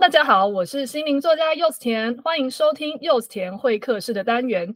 [0.00, 4.74] 大家好，我是心灵作家柚子甜，欢迎收听柚子甜会客室的单元。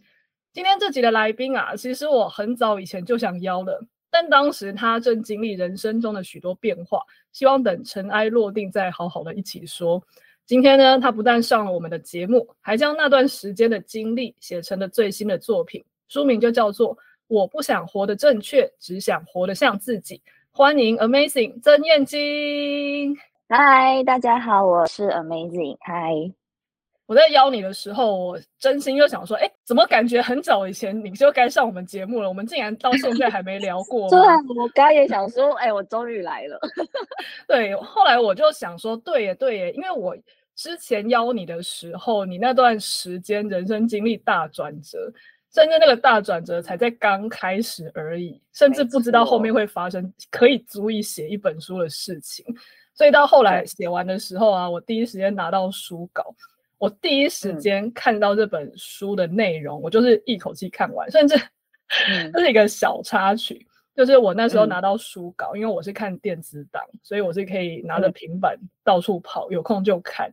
[0.52, 7.00] 今天这集的来宾啊，其实我很早以前就想邀了，但当时他正经历人生中的许多变化，
[7.32, 10.00] 希望等尘埃落定再好好的一起说。
[10.45, 16.95] 今天呢，他不但上了我们的节目，还将那段时间的经历写成了最新的作品，书名就叫做
[17.29, 20.16] 《我不想活得正确，只想活得像自己》。
[20.52, 23.16] 欢迎 Amazing 曾彦菁。
[23.47, 25.77] 嗨，大家好，我是 Amazing。
[25.80, 26.15] 嗨，
[27.05, 32.28] 我在邀你的时候，我真心就想说，哎，怎么感觉很早以前你就该上我们节目了？
[32.28, 34.09] 我们竟然到现在还没聊过。
[34.10, 36.59] 对，我刚也想说，哎，我终于来了。
[37.46, 40.16] 对，后来我就想说，对耶，对耶，因为我
[40.56, 45.12] 之前邀你的时候，你那段时间人生经历大转折，
[45.52, 52.42] 甚至那个大转折才在刚开始而已，甚至不知道后面会发生可以足以写一本书的事情。
[52.94, 56.32] 所以到后来写完的时候啊，我第一时间拿到书稿，
[56.78, 61.34] 我第一时间看到这本书的内容，嗯、我就是一口气看完，甚至
[62.32, 70.33] 这是一个小插曲，就是我那时候拿到书稿，嗯、因为我是看电子档，所以我是可以拿着平板到处跑，有空就看。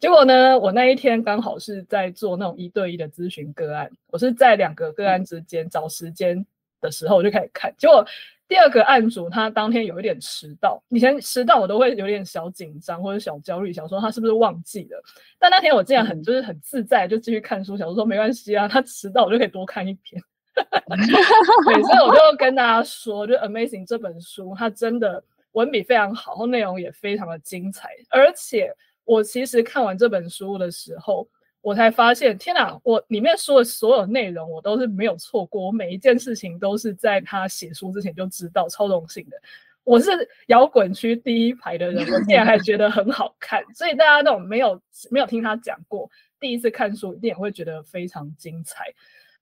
[0.00, 6.46] 结果呢，我那一天刚好是在做那种一对一的咨询个案，我是在两个个案之间找时间
[6.80, 8.02] 的时候我就开始看，结果。
[8.48, 15.02] 第二个案主他当天有一点迟到，以前迟到我都会有点小紧张或者小焦虑，想说他是不是忘记了。
[15.38, 20.20] 但那天我竟然很就是很自在，就继续看书，想说没关系啊，他迟到我就可以多看一篇。
[20.58, 27.90] 对，所以我就跟大家说，就 Amazing 这本书，它真的文笔非常好，然后内容也非常的精彩。
[28.08, 28.74] 而且
[29.04, 31.28] 我其实看完这本书的时候，
[31.60, 32.78] 我才发现，天哪！
[32.84, 35.66] 我里面说的所有内容，我都是没有错过。
[35.66, 39.36] 我每一件事情都是在他写书之前就知道，超荣幸的。
[39.82, 40.10] 我是
[40.46, 43.62] 摇滚区第一排的人，我竟然还觉得很好看。
[43.74, 48.84] 所以大家那种没有没有听他讲过，第一次看书一定也会觉得非常精彩。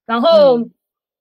[0.07, 0.57] 然后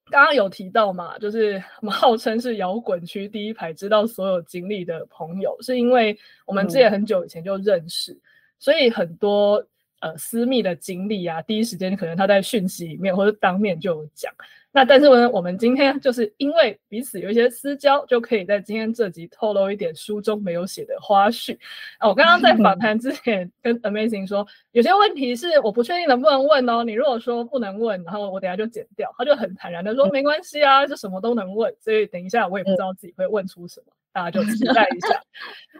[0.09, 8.21] 刚刚有提到嘛，就是我们号称是摇滚区第一排，知道所有经历的朋友，是因为我们之前很久以前就认识，嗯、
[8.59, 9.63] 所以很多。
[10.05, 14.31] 呃，私密的经历啊，第一时间可能他在讯息里面或者当面就有讲。
[14.71, 21.57] 那但是呢，我们今天就是因为彼此有一些私交，就可以在今天这集透露一点书中没有写的花絮。
[21.97, 26.83] 啊，我刚刚在访谈之前跟 Amazing 说，有些问题是我不确定能不能问哦。
[26.83, 29.11] 你如果说不能问，然后我等下就剪掉。
[29.17, 31.73] 他就很坦然的说，没关系啊，就什么都能问。
[31.79, 33.93] 所以等一下我也不知道自己会问出什么。
[34.15, 35.21] 大家就期待一下。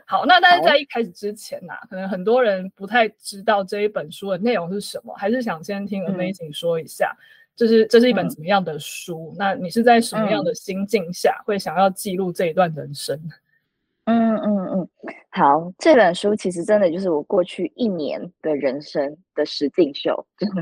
[0.05, 7.15] 好，那但是在一开始之前呐、啊，可能很多人不太知道这一本书的内容是什么，还是想先听 Amazing 说一下，
[7.55, 9.31] 就、嗯、是这是一本怎么样的书？
[9.31, 13.17] 嗯、那你是在什么样的心境下会想要记录这一段人生？
[14.03, 14.89] 嗯嗯嗯，
[15.29, 20.61] 好，这本书其实真的就是我过去一年的人生的实境秀，真的。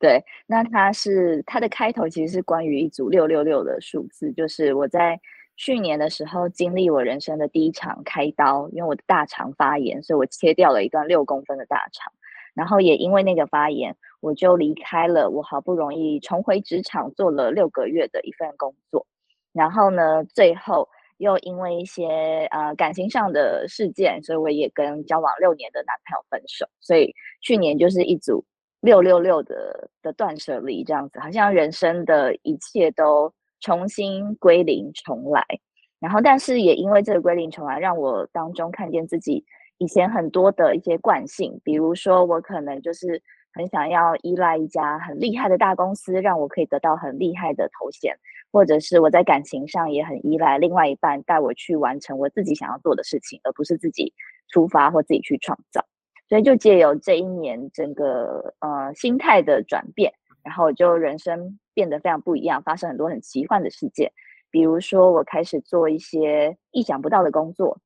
[0.00, 5.20] 对，那它是它的开头其实是关于一组六六六的数字，就是我在。
[5.56, 12.12] 去年的时候，经历我人生的第一场开刀，因为我的大肠发炎，所以我切掉了一段六公分的大肠。
[12.54, 19.06] 然后也因为那个发炎，我就离开了我好不容易重回职场做了六个月的一份工作。
[19.52, 26.66] 然后呢，最后又因为一些呃感情上的事件，所以我也跟交往六年的男朋友分手。
[26.80, 28.44] 所以去年就是一组
[28.80, 33.32] 六六六的的断舍离，这样子，好像人生的一切都。
[33.60, 35.44] 重新归零重来，
[35.98, 39.44] 然后但是也因为这个归零重来，让我当中看见自己
[39.78, 43.20] 以前很多的一些惯性，比如说我可能就是
[43.52, 48.14] 很想要依赖一家很厉害的大公司，让我可以得到很厉害的头衔，
[48.52, 54.12] 或者是我在感情上也很依赖另外一半带我去完成我自己想要做的事情，而不是自己
[54.48, 55.84] 出发或自己去创造。
[56.28, 60.12] 所以就借由这一年整个呃心态的转变，
[60.42, 61.58] 然后就人生。
[61.76, 64.10] 变得非常不一样，发生很多很奇幻的事件，
[64.50, 67.78] 比如说我开始做一些意想不到的工作，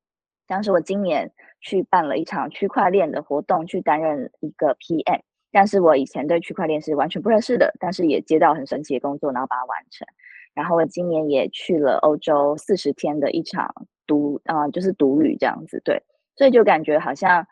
[0.47, 1.29] 像是我今年
[1.59, 5.19] 去办了一场区块链的活动，去担任一个 PM，
[5.51, 10.07] 但是我以前对区块链是完全不认识的，但是也接到很神奇的工作，然后把它完成。
[10.53, 13.75] 然后我今年也去了欧洲四十天的一场
[14.07, 16.01] 独啊、就是独旅这样子，对，
[16.37, 17.45] 所以就感觉好像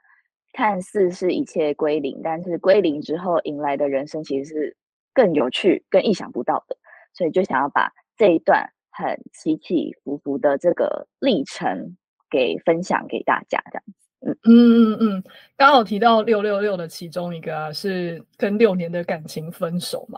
[0.54, 4.78] 看似是一切归零，但是归零之后迎来的人生其实是。
[5.20, 6.78] 更有趣、更意想不到的，
[7.14, 11.98] 所以就想要把这一段很起起伏伏的这个历程
[12.30, 14.08] 给分享给大家，这样子。
[14.22, 15.24] 嗯嗯嗯，
[15.58, 20.18] 刚好提到六六六的其中一个啊，是跟六年的感情分手嘛。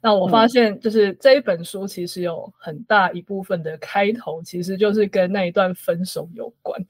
[0.00, 6.82] 那我发现，就是这一本书其实有很大一部分的开头，其实就是跟那一段分手有关。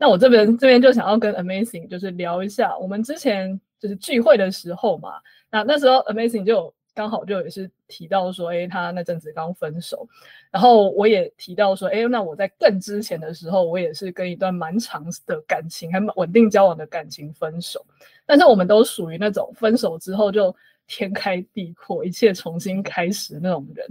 [0.00, 5.20] 那我这边这边就想要跟 Amazing 就是聊一下，我们之前就是聚会的时候嘛，
[5.50, 6.74] 那那时候 Amazing 就有。
[6.94, 10.06] 刚好就也是提到说，哎，他那阵子刚分手，
[10.50, 17.84] 然后我也提到说，哎，那我在更之前的时候，我也是跟一段蛮长的感情，还蛮稳定交往的感情分手，
[18.26, 20.54] 但是我们都属于那种分手之后就
[20.86, 23.86] 天开地阔，一切重新开始那种人。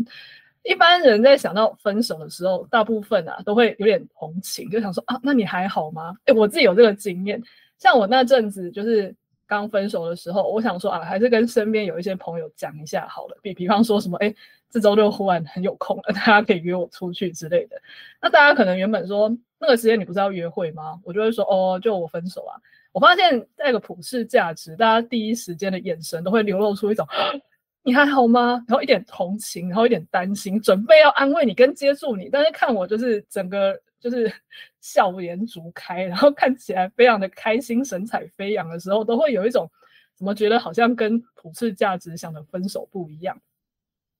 [0.63, 6.15] 一般人在想到分手的时候，大部分啊都会有点同情，就想说啊，那你还好吗？
[6.25, 7.42] 哎，我自己有这个经验，
[7.80, 9.15] 像我那阵子就是。
[9.51, 13.38] 刚分手的时候，我想说啊，还是跟身边有一些朋友讲一下好了。
[13.42, 14.33] 比比方说什么，哎，
[14.69, 17.75] 这周六忽然很有空了， 大家可以约我出去之类的。
[18.21, 20.98] 那大家可能原本说那个时间你不是要约会吗？
[21.03, 22.56] 我就会说哦，就我分手啊。
[22.94, 27.06] 我发现这个普世价值，大家第一时间的眼神都会流露出一种
[27.83, 28.63] 你还好吗？
[28.69, 32.30] 然后一点同情，然后一点担心，准备要安慰你跟接住你。
[32.31, 33.77] 但是看我就是整个。
[34.01, 34.30] 就是
[34.81, 39.69] 笑颜逐开，然后看起来非常的开心，神采飞扬的时候，都会有一种
[40.15, 43.39] 怎么觉得好像跟普世价值想的分手不一样。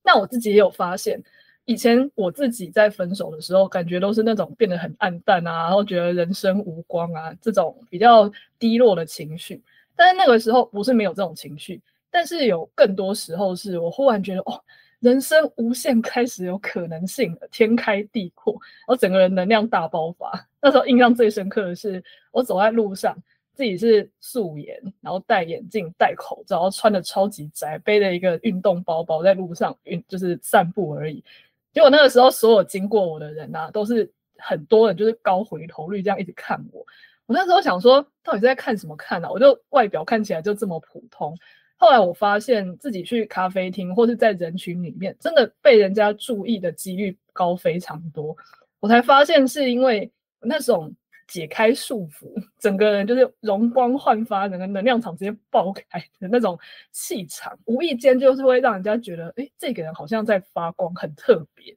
[0.04, 1.22] 那我自己也有发现，
[1.66, 9.62] 以前我自己在分手的时候，感觉都是那种变得很暗淡啊，然后觉得人生无光啊，这种比较低落的情绪。
[9.95, 14.63] 但是那个时候不是没有这种情绪，但是有更多时候是我忽然觉得哦。
[15.01, 18.56] 人生无限开始有可能性了，天开地阔，
[18.88, 20.48] 我整个人能量大爆发。
[20.62, 22.01] 那时候印象最深刻的是，
[22.31, 23.18] 我走在路上，
[23.56, 31.24] 自己是素颜，然后戴眼镜、戴口罩，然后穿的超级窄，背着一个运动包包在路上运，就是散步而已。
[31.74, 34.07] 结果那个时候，所有经过我的人啊，都是
[34.38, 36.86] 很多人，就是高回头率这样一直看我。
[37.25, 39.31] 我那时候想说，到底是在看什么看啊？
[39.31, 41.36] 我就外表看起来就这么普通。
[41.81, 48.38] 后来我发现自己去咖啡厅或是在人群里面，真的被人家注意的几率高非常多。
[48.80, 50.07] 我才发现是因为
[50.39, 50.94] 那种
[51.28, 56.56] 解开束缚，整个人就是容光焕发，整个能量场直接爆开的那种
[56.92, 61.75] 气场，无意间就是会让人家觉得，哎，这个人好像在发光，很特别。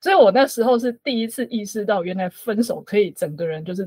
[0.00, 3.84] 所以我那时候是第一次意识到，原来分手可以整个人就是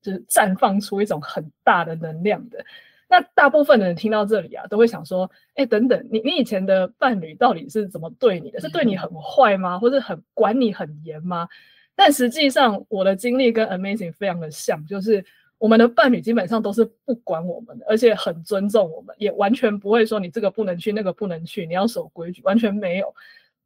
[0.00, 2.64] 就是绽放出一种很大的能量的。
[3.12, 8.58] 那大部分的人听到这里啊，都会想说：哎，等等，你你以前的伴侣到底是怎么对你的？
[8.58, 9.78] 是对你很坏吗？
[9.78, 11.46] 或者很管你很严吗？
[11.94, 15.22] 但实际上，我的经历跟 Amazing 非常的像，就是
[15.58, 23.14] 我们的伴侣基本上都是不管我们的，而且很尊重我们，也完全不会说你这个不能去，那个不能去，你要守规矩，完全没有。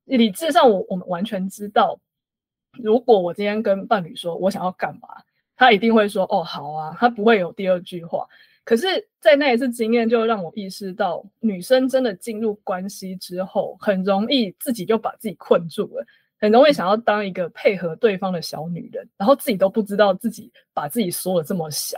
[0.07, 2.01] 理智上，我我们完全知道，
[2.83, 5.23] 如果我今天跟伴侣说我想要干嘛，
[5.57, 8.27] 他一定会说：哦，好啊，他不会有第二句话。
[8.67, 8.85] 可是，
[9.21, 16.05] 在那一次经验，就让我意识到，女生真的进入关系之后，很容易自己就把自己困住了，
[16.41, 21.97] 很容易想要当一个配合对方的小女人，然后自己都不知道自己把自己缩得这么小。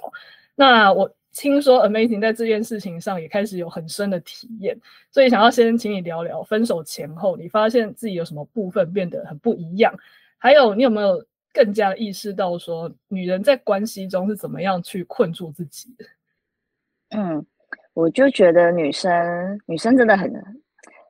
[0.55, 4.79] 那我听说 Amazing 在这件事情上也开始有很深的体验，
[5.11, 9.91] 所以想要先请你聊聊分手前后，你发现自己有什么部分变得很不一样？
[10.37, 16.05] 还有，你有没有更加意识到说，女人在关系中是怎么样去困住自己的？
[17.10, 17.44] 嗯，
[17.94, 20.32] 我就觉得女生女生真的很，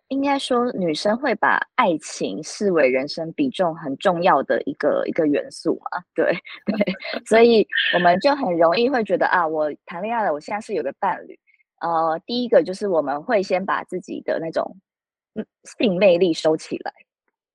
[0.09, 6.27] 应该说女生会把爱情视为人生比重很重要的一个一个元素嘛，对
[6.65, 6.95] 对，
[7.27, 11.39] 所以我们就很容易会觉得啊，我谈恋爱了，我现在是有个伴侣，
[11.81, 14.77] 呃，第一个就是我们会先把自己的那种
[15.79, 16.93] 性魅力收起来，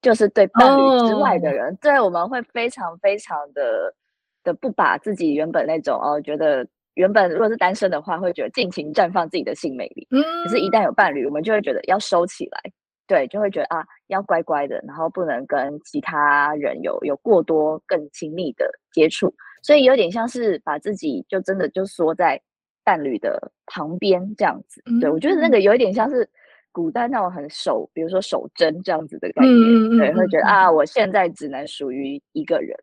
[0.01, 1.79] 就是对伴侣之外的人，oh.
[1.81, 3.95] 对，我们会非常非常的
[4.43, 6.67] 的不把自己原本那种哦，觉得。
[6.95, 10.07] 原本如果是单身的话，会觉得尽情绽放自己的性魅力。
[10.12, 12.62] 嗯，可是，一旦有伴侣，我们就会觉得要收起来，
[13.07, 19.33] 对，就会觉得啊，要乖乖的，然后不能跟其他人有有过多更亲密的接触。
[19.63, 22.39] 所以有点像是把自己就真的就缩在
[22.83, 24.81] 伴侣的旁边这样子。
[24.85, 26.29] 嗯、对，我觉得那个有一点像是
[26.71, 29.55] 古代那种很守，比如说守贞这样子的概念。
[29.55, 32.77] 嗯、对，会觉得啊，我现在只能属于一个人。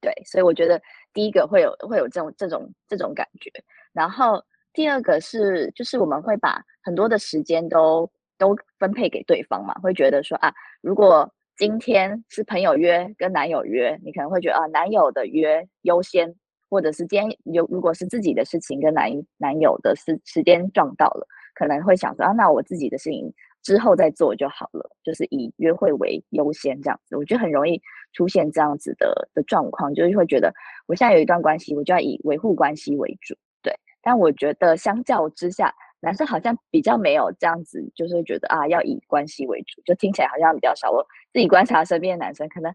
[0.00, 0.80] 对，所以我觉得。
[1.18, 3.50] 第一个会有会有这种这种这种感觉，
[3.92, 4.40] 然后
[4.72, 8.08] 第二个是就是我们会把很多的时间都
[8.38, 16.32] 都分配给对方嘛，会觉得说啊，如果今天是朋友约跟男友约，你可能会觉得啊，男友的约优先，
[16.70, 17.20] 或者是今
[17.52, 30.52] 有如果是自己的事情跟男男友的时时间撞到了，可能会想说啊，那我自己的事情之后再做就好了，就是以约会为优先这样子，我觉得很容易出现这样子的的状况，就是会觉得
[30.86, 33.72] 我现在有一段关系，我就要以维护关系为主，对。
[34.02, 40.90] 但我觉得相较之下，男生好像比较没有这样子，就是觉得啊要以关系为主，就听起来好像比较少。
[40.90, 42.74] 我自己观察身边的男生，可能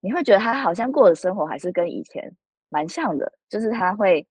[0.00, 2.34] 你会觉得他好像过的生活还是跟以前
[2.68, 4.26] 蛮像的，就是他会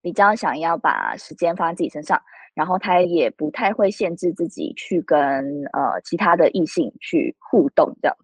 [0.00, 2.20] 比较想要把时间放在自己身上。
[2.54, 5.18] 然后他也不太会限制自己去跟
[5.74, 8.16] 呃其他的异性去互动这样，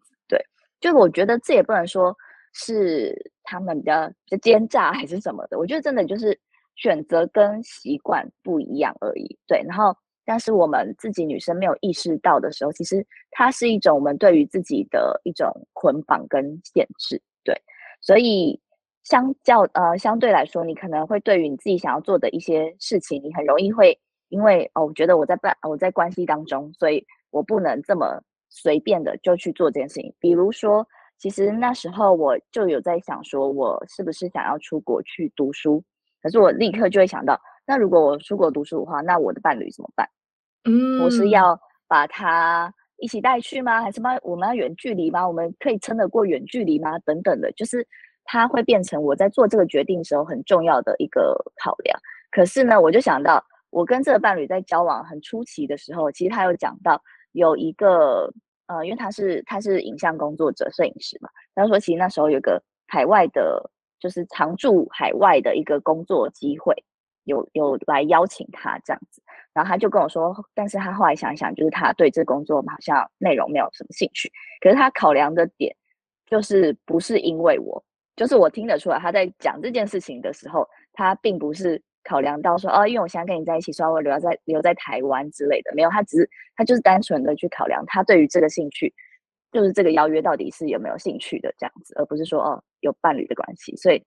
[0.83, 2.15] 就我觉得这也不能说
[2.53, 6.39] 是他们比较比较奸诈还是什么的，我觉得真的就是
[6.77, 9.62] 选择跟习惯不一样而已，对。
[9.67, 9.97] 然后
[10.27, 17.55] 但是我们自己女生没有意识到的时候，其实它是一种我们对于自己的一种捆绑跟限制，对。
[18.01, 18.61] 所以
[19.05, 23.99] 相较呃相对来说，你可能会对于你自己想要做的一些事情，你很容易会。
[24.29, 28.23] 因为哦，我觉得我在办我在关系当中，所以我不能这么
[28.54, 30.14] 随便的就去做这件事情。
[30.21, 35.82] 比如说，其实那时候我就有在想，说我是不是想要出国去读书？
[36.23, 40.06] 可是我立刻就会想到，那如果我出国读书的话，那我的伴侣怎么办？
[40.64, 43.80] 嗯，我是要把他一起带去吗？
[43.80, 44.11] 还是吗？
[44.23, 45.26] 我们要远距离吗？
[45.26, 46.99] 我们可以撑得过远距离吗？
[47.00, 47.87] 等等的，就是
[48.25, 51.99] 它会变成我在做这个决定的时候很重要的一个考量。
[52.30, 53.42] 可是呢，我就想到。
[53.73, 57.02] 我跟这个伴侣在交往很初期的时候，其实他有讲到
[57.33, 58.33] 有一个
[58.67, 66.75] 呃，因为他是他是影像工作者、摄影师嘛，他说其实那时候有个海外的，就是常驻海外的一个工作机会，
[67.25, 69.23] 有有来邀请他这样子，
[69.53, 75.75] 然后他就跟我说，但是他后来想一想，就是他对这工作好像内容没有什么兴趣，可是他考量的点
[76.27, 77.85] 就是不是因为我，
[78.17, 81.83] 就是我听得出来他在讲这件事情的时候，他并不是。
[82.04, 88.92] 考量到说哦，因为我现在跟你在一起，所以我留在留在台湾之类的，没有，他只是他就是单纯的去考量他对于这个兴趣，
[89.52, 93.76] 就是这个邀约到底是有没有兴趣的这样子，而不是说哦有伴侣的关系。
[93.76, 93.99] 所以，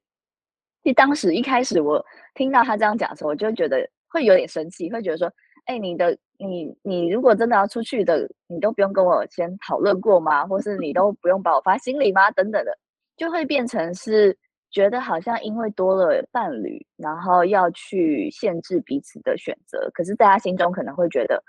[0.84, 5.32] 其实当时一开始我听到他这样讲的时候，我就觉得会有点生气，会觉得说，
[5.66, 10.46] 哎，你的你你如果真的要出去的，你都不用跟我先讨论过吗？
[10.46, 12.30] 或是你都不用把我发心里吗？
[12.32, 12.78] 等等的，
[13.16, 14.38] 就会变成是。
[14.76, 21.42] 觉得好像因为多了伴侣，然后要去限制彼此的选择，可是在他心中可能会觉得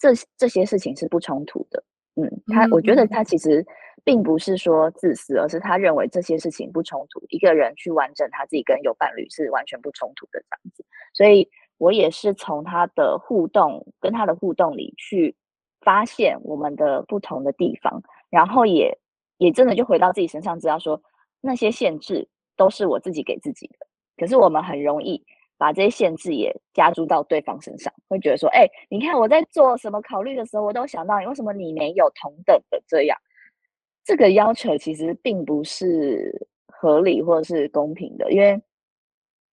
[0.00, 1.80] 这这些事情是不冲突的。
[2.16, 3.64] 嗯，他我觉得他其实
[4.02, 10.84] 并不是说自私，而是他认为这些事情不冲突，一个人去完整他自己跟有伴侣是完全不冲突的这样子。
[11.14, 11.48] 所以
[11.78, 15.36] 我也是从他的互动跟他的互动里去
[15.82, 18.98] 发现我们的不同的地方，然后也
[19.38, 21.00] 也真的就回到自己身上，知道说
[21.40, 22.26] 那些限制。
[22.56, 25.22] 都是我自己给自己的，可是我们很容易
[25.56, 33.16] 把这些限制也加诸到对方身上，会觉得说，哎、欸，你看我在做什么考虑的时候，我都想到你，为什么你没有同等的这样？
[34.04, 38.60] 这个要求其实并不是合理或者是公平的，因为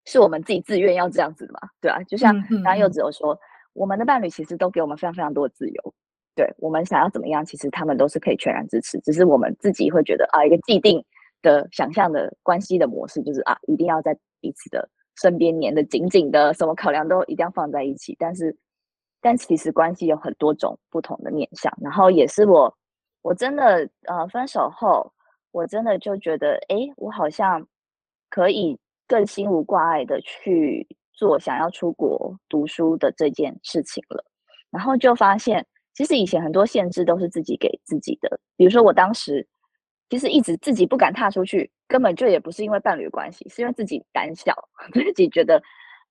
[0.06, 3.40] 是我们自己自愿要这样子的嘛，对啊，就像刚刚柚子有说，
[3.74, 5.94] 我们的伴侣其实都给我们非常非常多的自由，
[6.36, 11.06] 对，我们想要怎么样，其实他们都是可以全然支持，只是我们自己会觉得啊，一个既定。
[11.42, 14.90] 的想象的关系的模式就是啊，一定要在彼此的
[15.22, 18.16] 身边黏得紧紧的，什么考量都一定要放在一起。
[18.20, 18.58] 但是，
[19.22, 21.72] 但其实关系有很多种不同的面向。
[21.82, 22.74] 然后也是我，
[23.22, 25.12] 我真的呃分手后，
[25.52, 27.68] 我真的就觉得，哎，我好像
[28.30, 28.78] 可以
[29.08, 34.24] 更心无挂碍的去做想要出国读书的这件事情了。
[34.72, 39.48] 然后就发现，其实以前很多限制都是自己给自己的，比如说我当时。
[40.10, 44.54] 其实一直自己不敢踏出去，根本就也不是因为伴侣关系，是因为自己胆小，
[44.92, 45.62] 自己觉得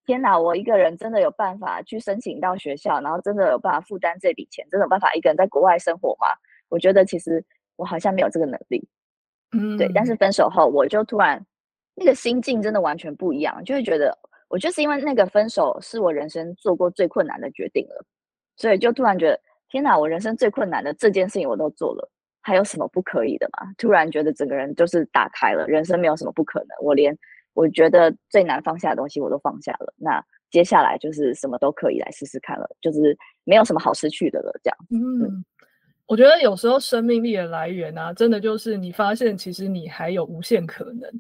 [0.07, 6.29] 天哪，我一个人真的有办法去申请到学校，然后真的有办法负担这笔钱，真的有办法一个人在国外生活吗？
[6.69, 7.45] 我觉得其实
[7.77, 8.87] 我好像没有这个能力，
[9.53, 9.91] 嗯，对。
[9.95, 11.45] 但是分手后，我就突然
[11.95, 14.17] 那个心境真的完全不一样，就会觉得
[14.49, 18.05] 我就是因为那个分手是我人生做过最困难的决定了，
[18.57, 22.11] 所以就突然觉得天哪，我人生最困难的这件事情我都做了。
[22.41, 23.73] 还有什么不可以的吗？
[23.77, 26.69] 突然觉得整个人就是打开了，人生没有什么不可能。
[26.81, 27.17] 我连
[27.53, 34.53] 我觉得最难放下的东西我都放下了，那接下来就是什么都可以来试试看了，就是没有什么好失去的了。
[34.63, 35.45] 这样，嗯，嗯，
[36.07, 41.11] 我觉得有时候生命力的来源啊，真的就是你发现其实你还有无限可能。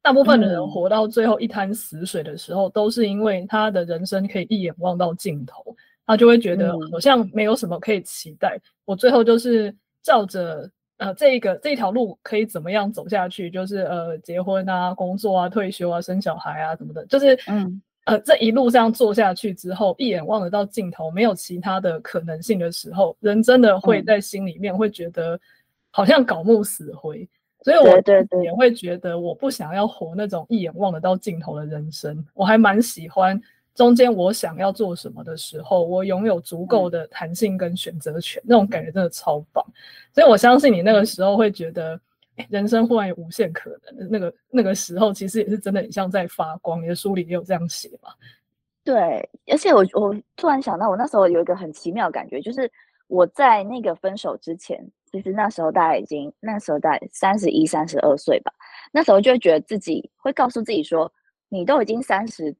[0.00, 5.76] 大部分的人活到最后一滩死水的时候，嗯，都是因为他的人生可以一眼望到尽头，
[6.06, 8.56] 他就会觉得好像没有什么可以期待。
[8.56, 9.72] 嗯，我最后就是。
[10.02, 13.50] 照着呃这一个这一条路可以怎么样走下去？
[13.50, 25.38] 就是呃结婚啊、工作啊、退休啊、生小孩啊什么的，就是嗯呃这一路上做下去之后，一眼望得到尽头，没有其他的可能性的时候，人真的会在心里面会觉得
[25.90, 27.28] 好像槁木死灰。
[27.64, 33.40] 所以我也会觉得我不想要活那种一眼望得到尽头的人生，我还蛮喜欢
[33.74, 39.64] 中间我想要做什么的时候，我拥有足够的弹性跟选择权，那种感觉真的超棒。
[40.14, 42.00] 所以我相信你那个时候会觉得。
[42.48, 46.82] 人生忽然有无限可能，那个那个时候其实也是真的很像在发光。
[46.82, 48.08] 你的书里也有这样写嘛？
[48.82, 52.68] 对，而且我我突然想到，我那时候有一个很奇妙的感觉，就是
[53.06, 58.50] 我在那个分手之前，其实那时候大概已经那时候大概三十一、三十二岁吧。
[58.90, 61.12] 那时候就会觉得自己会告诉自己说
[61.50, 62.52] ：“你都已经三十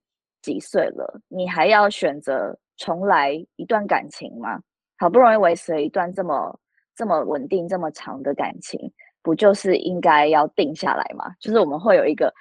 [0.43, 4.61] 几岁了，你还要选择重来一段感情吗？
[4.99, 6.61] 好不容易维持了一段这么
[6.95, 8.93] 这么稳定、这么长的感情。”
[9.25, 11.33] 不就是应该要定下来吗？
[11.39, 12.35] 就是我们会有一个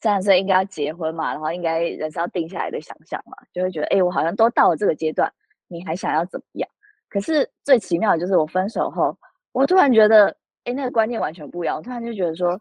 [0.00, 5.30] 三十岁应该要结婚嘛，然后应该人生要定下来的想象嘛，就会觉得，哎、我好像都到了这个阶段，
[5.68, 6.66] 你还想要怎么样？
[7.10, 9.14] 可是最奇妙的就是我分手后，
[9.52, 10.34] 我突然觉得，
[10.64, 11.76] 哎、那个观念完全不一样。
[11.76, 12.58] 我突然就觉得说，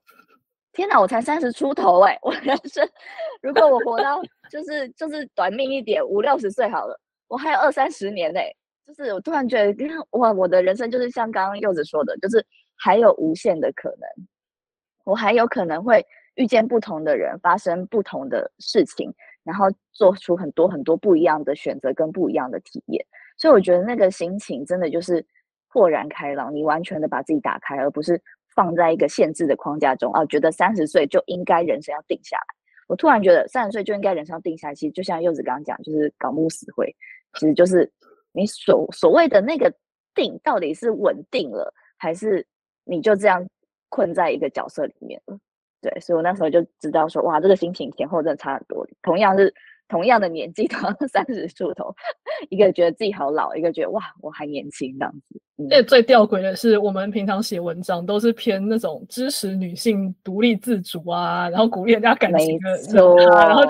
[0.74, 2.86] 天哪，我才三十出头、欸，哎，我人生
[3.42, 7.00] 如果我活到 就是就是短命一点，五六十岁好了，
[7.30, 8.56] 我还有二三十年嘞、欸。
[8.86, 12.46] 就是我突然觉得，哇，我的人生就是像刚刚柚子说的，就是。
[12.76, 14.28] 还有无限的可能，
[15.06, 19.14] 我还有可能会遇见不同的人，发生不同的事情，
[19.44, 23.06] 然后做出很多很多不一样的选择跟不一样的体验。
[23.38, 25.26] 所以我觉得那个心情真的就是
[25.70, 28.20] 豁然开朗，你完全的把自己打开，而不是
[28.56, 30.26] 放在一个限制的框架中啊。
[30.26, 32.46] 觉得三十岁就应该人生要定下来。
[32.88, 36.96] 我突然觉得三十岁就应该人生要定下来，其实就像柚子刚刚讲，就是搞木死灰，
[37.36, 37.92] 其实就是
[38.32, 39.74] 你所所谓的那个
[40.16, 42.46] 定，到底是稳定了还是？
[42.86, 43.48] 你就这样
[43.88, 45.40] 困在一个角色里面了，
[45.82, 48.86] 对，所以我那时候就知道说，哇，这个心情前后真的差很多。
[49.02, 49.56] 同样是
[49.94, 51.96] 同样的年纪，同样三十出头，
[52.50, 55.40] 一个觉得自己好老，一个觉得哇，我还年轻这样子。
[55.70, 63.16] 而且最吊诡的是，我们平常写文章都是偏那种支持女性独立自主啊，然后鼓励人家感情的，没错。
[63.18, 63.62] 然后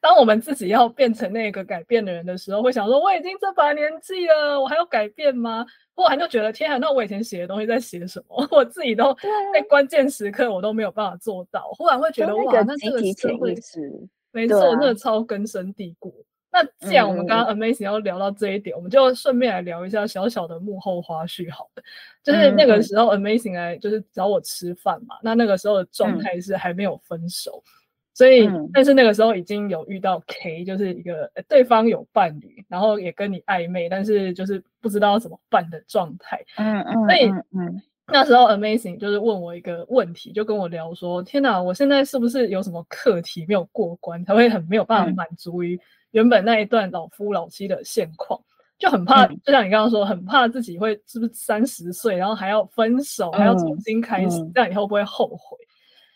[0.00, 5.64] 当我们自己要变成那个改变的人的时候，会想说，我已经这把年纪了，我还要改变吗？
[5.94, 8.46] 忽然就觉得天啊，那我以前写的东西在写什么？
[8.50, 9.14] 我自己都
[9.54, 11.68] 在关键时刻我都没有办法做到。
[11.76, 13.92] 忽然会觉得哇，那这个社会是
[14.32, 16.14] 没错，那个超根深蒂固。
[16.50, 21.52] 那既然我们刚刚 Amazing 要聊到这一点，嗯、我们就顺便来聊一下小小的幕后花絮。
[21.52, 21.82] 好的，
[22.22, 25.16] 就是那个时候 Amazing 来就是找我吃饭嘛。
[25.16, 27.62] 嗯、那那个时候的状态是还没有分手。
[27.64, 27.70] 嗯
[28.18, 36.44] 所以，嗯、但是那个时候已经有遇到 K，就是一个对方有伴侣，然后也跟你暧昧，但是就是不知道怎么办的状态。
[36.56, 36.94] 嗯嗯。
[37.06, 37.80] 所以，嗯，
[38.12, 45.78] 那时候 Amazing 就是问我一个问题，就跟我聊说：“天哪，我现在是不是有什么课题没有过关，才会很没有办法满足于
[46.12, 48.40] 原本那一段老夫老妻的现况？
[48.78, 55.58] 就很怕，嗯、就像你刚刚说，很怕自己会是不是三十岁，然后还要分手，还要重新开始，这样以后不会后悔？”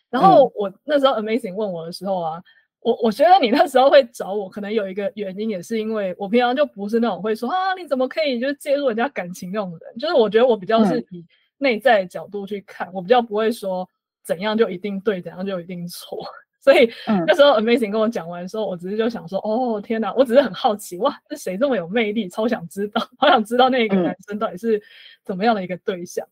[0.09, 2.43] 然后我那时候 Amazing 问我的时候啊，
[2.81, 11.25] 我我觉得你那时候会找我，可能有一个原因，也是因为我平常就不是那种会说啊，你怎么可以就是介入人家感情那种人，就是我觉得我比较是以
[11.63, 13.89] 内在的角度去看，我比较不会说
[14.25, 16.19] 怎样就一定对，怎样就一定错。
[16.61, 16.89] 所以
[17.27, 24.83] 那时候 Amazing 跟我讲完的时候，我只是就想说，哦天哪，我只是很好奇，哇，这谁这么有魅力，超想知道， 好想知道那个男生到底是
[25.25, 26.27] 怎么样的一个对象。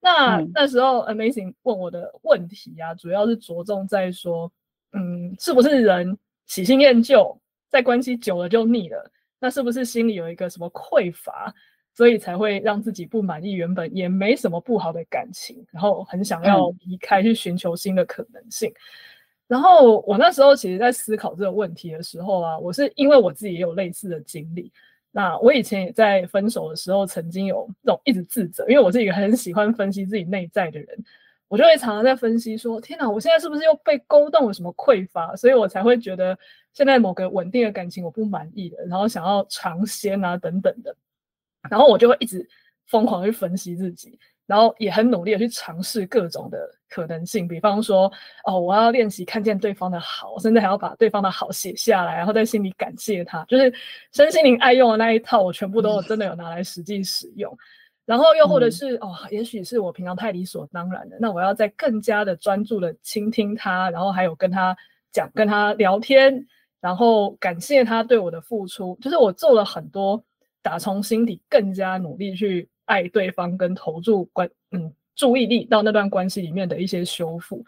[0.00, 4.52] 那、嗯、那时候 Amazing 问我的问题啊，主要是着重在说，
[4.92, 7.36] 嗯，是不是人喜新厌旧，
[7.68, 9.10] 在关系久了就腻了？
[9.40, 11.52] 那是不是心里有一个什么匮乏，
[11.94, 18.68] 所以才会让自己不满意原本也没什么不好的感情，然后很想要离开去寻求新的可能性？
[18.70, 18.74] 嗯、
[19.46, 24.72] 然后我那时候其实在思考这个问题的时候啊，我是因为我自己也有类似的经历。
[25.16, 30.88] 那我以前也在分手的时候，曾经有那种一直自责，因为我是一个很喜欢分析自己内在的人，
[31.46, 36.36] 我就会常常在分析说：天哪，我现在是不是又被勾动了什么匮乏，所以我才会觉得
[36.72, 40.92] 现在某个稳定的感情我不满意了，然后想要尝鲜啊等等的，
[41.70, 42.46] 然后我就会一直
[42.86, 44.18] 疯狂去分析自己。
[44.46, 46.58] 然后也很努力的去尝试各种的
[46.90, 48.12] 可能性，比方说，
[48.44, 53.42] 哦，我要练习看见对方的好，甚至还要把对方的好写下来，然后在心里感谢他。
[53.48, 53.72] 就是
[54.12, 57.50] 身心灵爱用的那一套，我全部都真的有拿来实际使用。
[57.54, 57.58] 嗯、
[58.04, 64.76] 然后又或者是，哦，也许是我平常太理所当然了，那我要再更加的专注的倾听他，然后还有跟他
[65.10, 66.46] 讲，跟他聊天，
[66.82, 68.94] 然后感谢他对我的付出。
[69.00, 70.22] 就是我做了很多，
[70.64, 72.68] 打从心底更加努力去。
[72.86, 77.64] 爱对方跟投注关嗯注意力到那段关系里面的一些修复，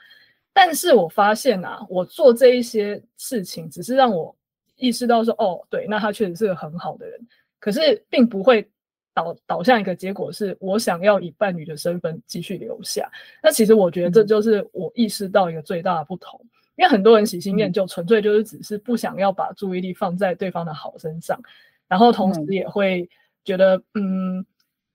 [0.52, 4.36] 但是我发现啊，我做这一些事情只是让我
[4.76, 7.18] 意识到说，哦，对，那他确实是个很好的人，
[7.58, 8.68] 可是并不会
[9.14, 13.10] 导导向一个结果是，我想要以伴侣的身份继续留下。
[13.42, 16.38] 那其实我觉得这就是我意识到一个最大的不同，
[16.76, 21.40] 因为很多人喜新厌旧，纯粹就是只是不想要把注意力放在对方的好身上，
[21.88, 23.08] 然后同时也会
[23.44, 24.44] 觉得，嗯，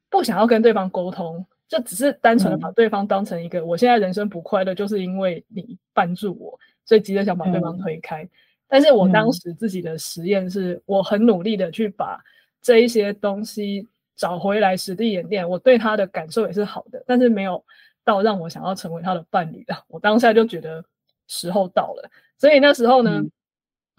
[0.09, 8.27] 不想要跟对方沟通，就只是单纯的把对方当成一个，我现在人生不快乐，就是因为你绊住我，所以急着想把对方推开。
[8.67, 12.17] 但是我当时自己的实验是，我很努力的去把
[12.61, 17.63] 这一些东西找回来，实地演练，我对他的感受也是好的，但是没有
[18.03, 19.75] 到让我想要成为他的伴侣的。
[19.87, 20.83] 我当下就觉得
[21.27, 23.31] 时候到了，所以那时候呢，嗯、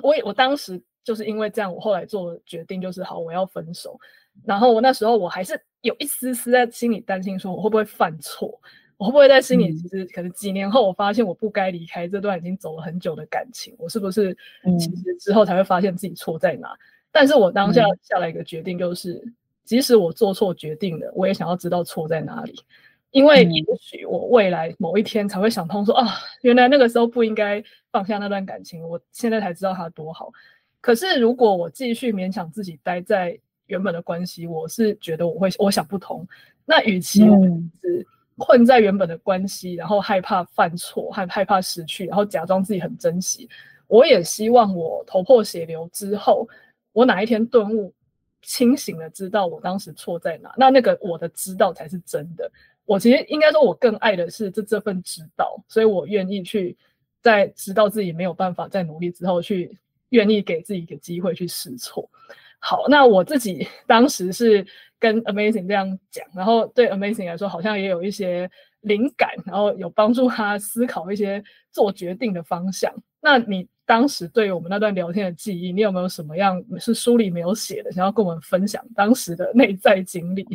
[0.02, 3.98] 我也我当时就是因为这样，我后来做决定就是好，我要分手。
[4.44, 8.60] 然后我那时候我还是有一丝丝在心里担心，说我会不会犯错。
[8.98, 14.36] 我会不会在心里，其实可能几年后，我发现我不该离开这段已经走了很久的感情，我是不是
[14.78, 16.68] 其实之后才会发现自己错在哪？
[16.68, 16.78] 嗯、
[17.10, 19.34] 但是我当下下来一个决定，就是、嗯、
[19.64, 22.54] 即使我做错决定了，我也想要知道错在哪里，
[23.10, 27.60] 因为也许我未来某一天才会想通说，说、嗯、啊，原来那个时候不应该
[27.90, 30.30] 放下那段感情，我现在才知道它多好。
[30.82, 36.28] 可是如果我继续勉强自己待在原本的关系，我是觉得我会我想不通。
[36.66, 37.46] 那与其我
[37.80, 38.06] 是。
[38.38, 43.48] 困在原本的关系，然后害怕犯错，害害怕失去，然后假装自己很珍惜。
[43.86, 46.48] 我也希望我头破血流之后，
[46.92, 47.92] 我哪一天顿悟，
[48.40, 50.52] 清醒的知道我当时错在哪。
[50.56, 52.50] 那那个我的知道才是真的。
[52.86, 56.76] 我其实应该说，我更爱的是这这份知道，所以我愿意去
[57.20, 59.78] 在知道自己没有办法再努力之后，去
[60.12, 62.08] 愿意给自己一个机会去试错。
[62.58, 64.64] 好，那我自己当时是
[64.98, 68.48] 跟 Amazing 这样讲，然后对 Amazing 来说好像也有一些
[68.82, 72.92] 灵感，然后有帮助他思考一些做决定的方向。
[73.20, 80.46] 那你当时对于我们那段聊天的记忆，你有没有什么样是书里没有写的，想要跟我们分享当时的内在经历？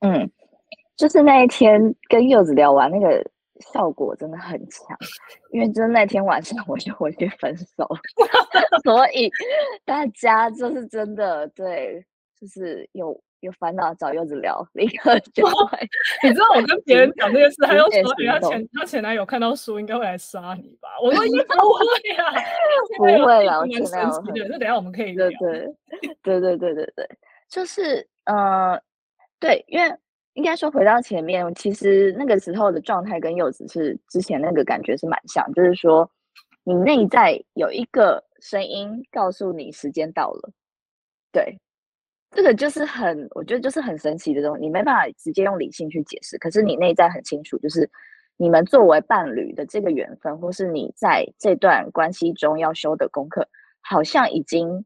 [0.00, 0.30] 嗯，
[0.96, 3.24] 就是那一天跟柚子聊完那个。
[3.72, 4.96] 效果真的很强，
[5.50, 7.88] 因为就是那天晚上我就回去分手，
[8.84, 9.30] 所以
[9.84, 12.04] 大家就是真的对，
[12.40, 15.78] 就是有有烦恼找柚子聊，立刻就会。
[16.22, 20.88] 你知道我跟别人讲这件事，他又说他前他前男友看到书应该会来杀你吧？
[21.02, 21.84] 我说应该 不会
[22.16, 22.32] 啊，
[22.98, 25.28] 不会了，前男友对，那等下我们可以聊。
[25.28, 25.72] 对
[26.22, 27.08] 对对对对对对，
[27.48, 28.80] 就是呃，
[29.38, 29.96] 对，因为。
[30.34, 36.10] 应该说，回到前面，其实那个时候的状态跟柚子是之前那个感觉是蛮像，就是说，
[36.64, 40.50] 你内在有一个声音告诉你时间到了，
[41.30, 41.58] 对，
[42.30, 47.88] 这个就是很，我觉得就是很神奇的东西，你没办法直接用理性去解释，可是你内在很清楚，就是
[48.38, 53.46] 你们作为伴侣的这个缘分，或是你在这段关系中要修的功课，
[53.82, 54.82] 好像已经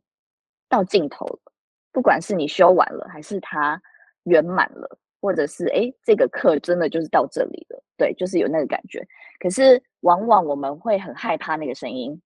[0.68, 1.52] 到尽头了，
[1.92, 3.80] 不管是你修完了，还是他
[4.24, 4.98] 圆满了。
[5.20, 9.04] 或者是哎，这个课真的就是到这里了，对，就是有那个感觉。
[9.40, 12.20] 可是往往我们会很害怕那个声音，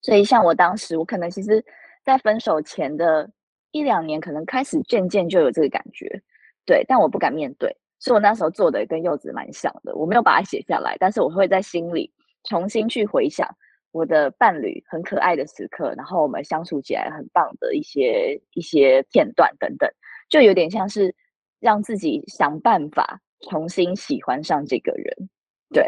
[0.00, 1.64] 所以像我当时，我可能其实，
[2.04, 3.30] 在分手前的
[3.70, 6.22] 一两年，可能开始渐渐就有这个感觉，
[6.66, 12.12] 对，但我不敢面对，所以我那时候做的跟柚子蛮像的，我没有把它写下来，但是我会在心里
[12.44, 13.48] 重新去回想
[13.92, 19.88] 我的伴侣很可爱的时刻，然后我们相处起来很棒的一些一些片段等等，
[20.28, 21.14] 就有点像是。
[21.60, 25.28] 让自己想办法重新喜欢上这个人，
[25.70, 25.86] 对。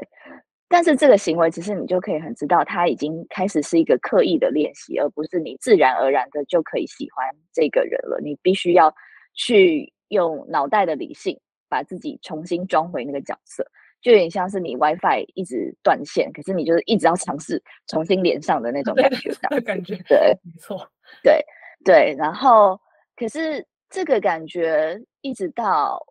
[0.68, 8.20] 但是这个行为，其实你就可以很知道，他已经开始是一个刻意的练习，而不是你自然而然的就可以喜欢这个人了。
[8.20, 8.92] 你必须要
[9.34, 13.64] 去用脑袋的理性，把自己重新装回那个角色，
[14.02, 20.76] 就有点像是你 WiFi 一直断线，可是你就是一直要尝试重新连上的那种感觉，对感觉，对，没错，
[21.22, 21.40] 对
[21.84, 22.16] 对。
[22.18, 22.80] 然后，
[23.14, 23.64] 可是。
[23.88, 26.04] 这个感觉一直到，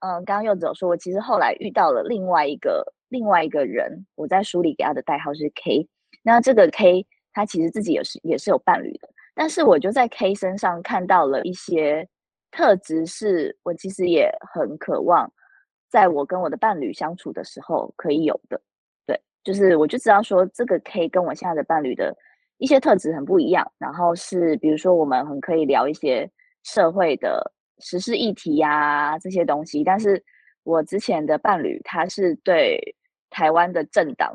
[0.00, 5.88] 嗯，刚刚柚子有说，我其实后来遇到了另外一个另外一个人，我在书里给他的代号是 K。
[6.22, 12.06] 那这个 K 他其实自己也是也是有伴侣的，但是我就在 K 身上看到了一些
[12.50, 15.30] 特质，是我其实也很渴望，
[15.90, 18.60] 在我跟我的伴侣相处的时候可以有的。
[19.06, 22.14] 对，就是我就知道说，这个 K 跟我现在的伴侣的
[22.58, 26.30] 一些特质很不一样，然后是比如说我们很可以聊一些。
[26.64, 30.20] 社会的时事议题呀、啊，这些东西，但是
[30.62, 32.80] 我之前的伴侣他是对
[33.30, 34.32] 台湾的政党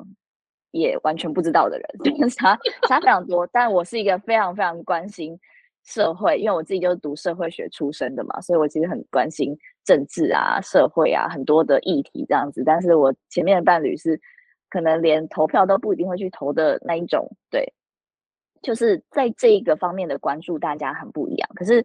[0.72, 2.56] 也完全不知道的人， 就是差
[2.88, 3.48] 差非常多。
[3.52, 5.36] 但我是一个非常非常关心
[5.84, 12.62] 社会，因为我自己就是读社会学出身的嘛，所以我其实很关心政治啊、社会啊很多的议题这样子。
[12.64, 14.20] 但是我前面的伴侣是
[14.70, 17.74] 可能连投票都不一定会去投的那一种，对，
[18.62, 21.50] 就是在这一个方面的关注大家很不一样。
[21.56, 21.84] 可是。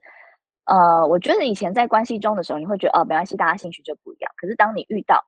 [0.66, 4.32] 呃，我觉得以前在关系中的时候，你会觉得哦，没关系，大家兴趣就不一样。
[4.36, 5.22] 可是当你遇到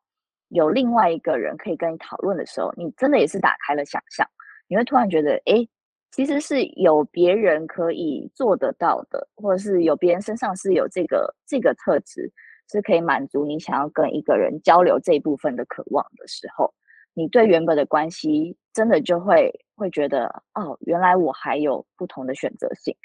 [0.49, 4.27] 有另外一个人可以跟你讨论的时候，你真的也是打开了想象，
[4.69, 5.69] 你会突然觉得，诶，
[6.11, 12.33] 其实是有别人可以做得到的，或者是有别人身上是有这个这个特质，
[12.71, 16.73] 是可以满足你想要跟一个人交流这一部分的渴望的时候，
[17.13, 22.97] 你对原本的关系真的就会会觉得，哦，原来我还有不同的选择性。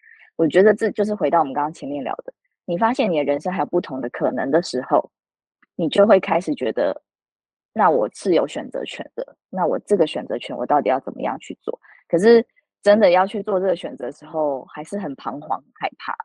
[0.41, 2.34] 我觉得这就是回到我们刚刚前面聊的，
[2.65, 5.12] 你发现你的人生还有不同的可能的时候，
[5.75, 6.99] 你就会开始觉得，
[7.73, 9.38] 那我是有选择权的。
[9.51, 11.80] 那我这个选择权，我到底要怎么样去做？
[12.08, 12.43] 可是
[12.82, 16.15] 真的要去做这个选择的时候，还是很彷徨、害怕，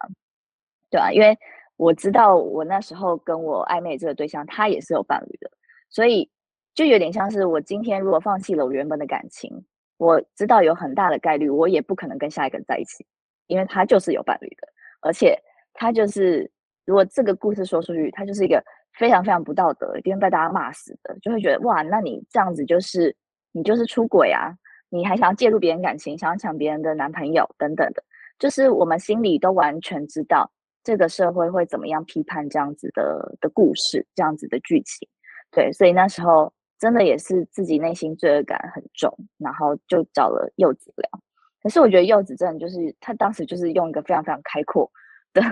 [0.88, 1.38] 对啊，因为
[1.76, 5.50] 我知道我那时候跟我暧昧这个对象，他也是有伴侣的，
[5.90, 6.30] 所以
[6.74, 9.66] 就有点像是我今天如果放弃了我原本的感情，
[9.98, 13.04] 我知道有很大的概率，我也不可能跟下一个人在一起。
[13.46, 14.68] 因为他就是有伴侣的，
[15.00, 15.38] 而且
[15.74, 16.50] 他就是，
[16.84, 18.62] 如果这个故事说出去，他就是一个
[18.98, 23.14] 非常非常不道德，一定会被大家骂死的，就会觉得哇，那你这样子就是
[23.52, 24.52] 你就是出轨啊，
[24.88, 28.02] 你还想要介入别人感情，想要抢别人的男朋友等等的，
[28.38, 30.50] 就是我们心里都完全知道
[30.82, 35.08] 这个社会会怎么样批判这样子的的故事，这样子的剧情，
[35.50, 41.08] 对，所以那时候真的也是自己内心罪恶感很重，然后就找了柚子聊。
[41.66, 44.88] 可是我觉得柚子真的就是他当时就是用一个非常非常开阔
[45.32, 45.42] 的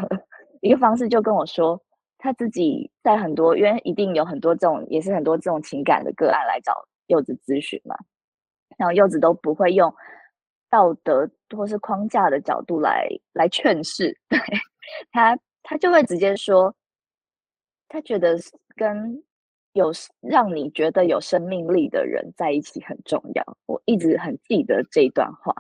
[0.61, 1.83] 一个方式，就跟我说
[2.19, 7.97] 他自己在很多，因为一定有很多这种也是很多这种情感的个案来找柚子咨询嘛，
[8.79, 9.93] 然后柚子都不会用
[10.71, 14.39] 道德或是框架的角度来来劝世，对，
[15.11, 16.73] 他他就会直接说，
[17.89, 18.39] 他觉得
[18.77, 19.21] 跟
[19.73, 25.53] 有让你觉得有生命力的人在一起很重要，我一直很记得这一段话。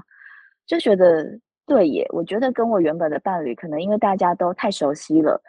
[0.66, 5.40] 就觉得对耶，我觉得跟我原本的伴侣，可能因为大家都太熟悉了，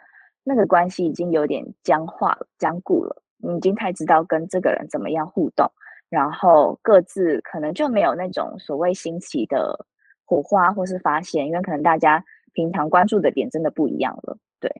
[0.44, 3.22] 那个关系已经有点僵化了、僵固了。
[3.38, 5.70] 你已经太知道跟这个人怎么样互动，
[6.08, 9.86] 然后各自可能就没有那种所谓新奇的
[10.24, 12.24] 火花或是发现，因为可能大家
[12.54, 14.38] 平常关注的点真的不一样了。
[14.58, 14.70] 对，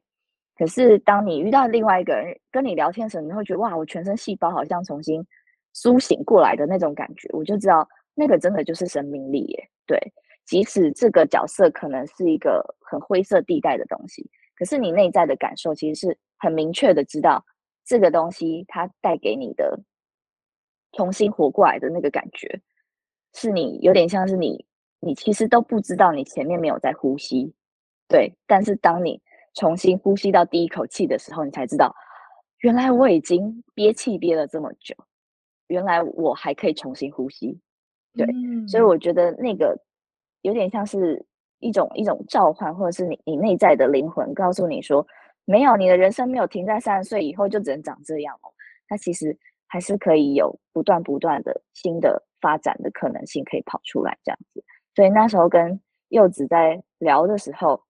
[0.58, 5.24] 可是当你遇到另外一个人跟你聊天的时候，你会觉得哇，我全身细胞好像重新
[5.74, 9.68] 苏醒过来的那种感觉，我就知道那个真的就是生命力耶。
[9.86, 10.00] 对。
[10.46, 17.44] 即使这个角色可能是一个很灰色地带的东西，可是你内在的感受其实是很明确的，知道
[17.84, 19.80] 这个东西它带给你的
[20.92, 22.60] 重新活过来的那个感觉，
[23.34, 24.64] 是你有点像是你，
[25.00, 27.52] 你其实都不知道你前面没有在呼吸，
[28.06, 29.20] 对，但是当你
[29.54, 31.92] 重新呼吸到第一口气的时候，你才知道，
[32.60, 34.94] 原来我已经憋气憋了这么久，
[35.66, 37.58] 原来我还可以重新呼吸，
[38.14, 39.76] 对，嗯、所以我觉得那个。
[40.46, 41.20] 有点像是
[41.58, 45.04] 一种一种召唤，或者是你你内在的灵魂告诉你说，
[45.44, 48.46] 没有，你的人生没有停在三十岁以后就只能长这样哦，
[48.86, 54.62] 它其实还是可以有不断不断的新的发展的可能性可以跑出来这样子。
[54.94, 55.80] 所以那时候跟
[56.10, 57.82] 柚子在聊的时候，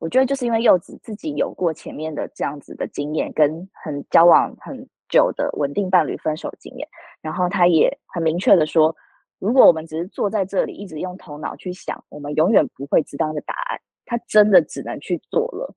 [0.00, 6.88] 我觉得就是因为柚子自己有过前面的这样子的经验，跟很交往很久的稳定伴侣分手经验，
[7.20, 8.92] 然后他也很明确的说。
[9.42, 13.80] 如果我们只是坐在这里，一直用头脑去想，我们永远不会知道那个答案。
[14.06, 15.74] 他真的只能去做了，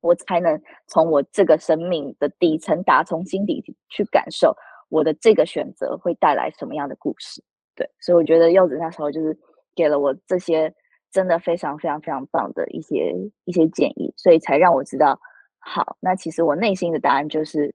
[0.00, 4.52] 我才能从我这个生命的底层打从心底去感受
[4.88, 7.40] 我的这个选择会带来什么样的故事。
[7.76, 9.38] 对，所以我觉得柚子那时候就是
[9.76, 10.74] 给了我这些
[11.12, 13.14] 真的非常非常非常棒的一些
[13.44, 15.16] 一些建议，所以才让我知道，
[15.60, 17.72] 好，那其实我内心的答案就是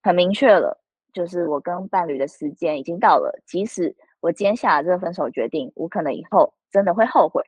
[0.00, 0.80] 很明确了，
[1.12, 3.92] 就是我跟伴侣的时间已经到了，即使。
[4.24, 7.42] 我今天下了这个分手决定，我可能以后真的会后悔，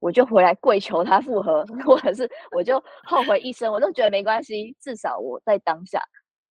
[0.00, 4.76] 我就回来跪求他复合， 或者是我就后悔一生，我都觉得没关系。
[4.78, 5.98] 至少我在当下，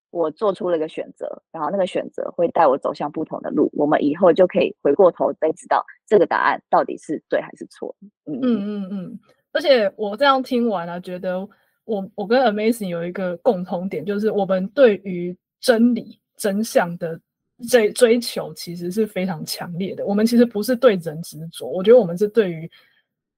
[0.10, 3.70] 我做出了一个选择，然后那个选择会带我走向不同的路。
[3.74, 7.96] 我们以后就可以回过头再知道这个答案到底是对还是错。
[8.26, 9.20] 嗯嗯嗯嗯。
[9.54, 11.48] 而且我这样听完了啊，觉得
[11.86, 17.22] 我我跟 Amazing 有一个共同点，就是我们对于真理真相的。
[17.68, 20.06] 追追求其实是非常强烈的。
[20.06, 22.70] 我们其实不是对人执着，我觉得我们是对于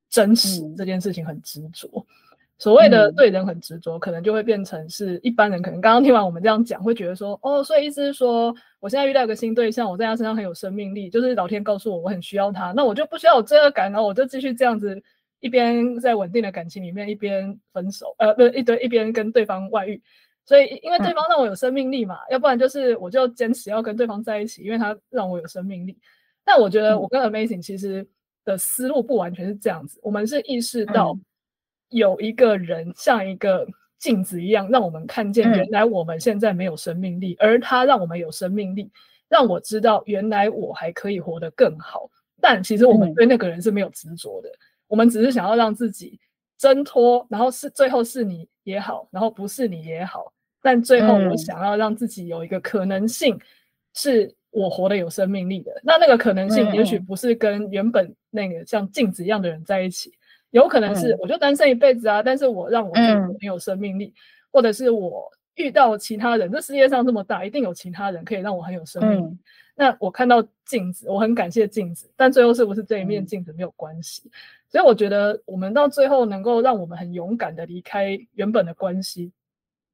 [0.09, 1.87] 真实这件事情很执着。
[1.93, 2.05] 嗯、
[2.57, 15.01] 所谓的对人很执着，可能就会变成是一般人可能刚刚听完我们这样讲，会觉得说，哦，所以意思是说，我现在遇到一个新对象，我在他身上很有生命力，就是老天告诉我我很需要他，那我就不需要有罪恶感，然后我就继续这样子
[15.39, 19.99] 一边在稳定的感情里面，一边分手，呃，不是一堆一边跟对方外遇。
[20.45, 25.97] 所以，因为对方让我有生命力嘛，嗯、要不然就是我就坚持要跟对方在一起，因为他让我有生命力。
[26.43, 28.07] 但我觉得我跟 Amazing 其实
[28.43, 31.17] 的思路不完全是这样子，我们是意识到。
[31.93, 33.67] 有一个人像一个
[33.99, 38.89] 镜子一样，让我们看见原来我们现在没有生命力，嗯、而他让我们有生命力，
[39.27, 42.09] 让我知道原来我还可以活得更好。
[42.39, 46.17] 但其实我们对那个人是没有执着的，嗯、我们只是想要让自己
[46.61, 53.35] 挣脱，然后是最后是你也好，然后不是你也好，但最后我想要让自己有一个可能性，
[53.95, 55.71] 是我活得有生命力的。
[55.81, 60.13] 那那个可能性，也许不是跟原本那个像镜子一样的人在一起。
[60.51, 64.13] 有可能是我就单身一辈子啊，嗯、但是我让我自己很有生命力，嗯、
[64.51, 69.23] 或者是我遇到其他人，这世界上这么大，一定有其他人可以让我很有生命力。
[69.23, 69.39] 嗯、
[69.75, 74.23] 那我看到镜子，我很感谢镜子，但最后是不是这一面镜子没有关系？
[74.25, 74.31] 嗯、
[74.69, 79.31] 所以我觉得我们到最后能够让我们很勇敢的离开原本的关系，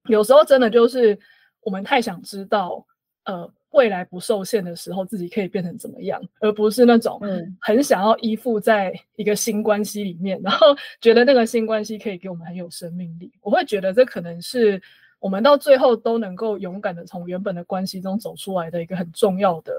[0.05, 1.17] 有时候真的就是
[1.61, 2.85] 我们太想知道，
[3.25, 3.51] 呃。
[3.71, 7.21] 未来不受限的时候，自己可以变成怎么样，而不是那种
[7.59, 10.67] 很想要依附在一个新关系里面，嗯、然后
[11.01, 13.29] 觉得那个新关系可以给我们很有生命力。
[13.41, 14.81] 我会觉得这可能是
[15.19, 19.73] 我们到最后都能够勇敢的从原本的关系中走出来的一个很重要的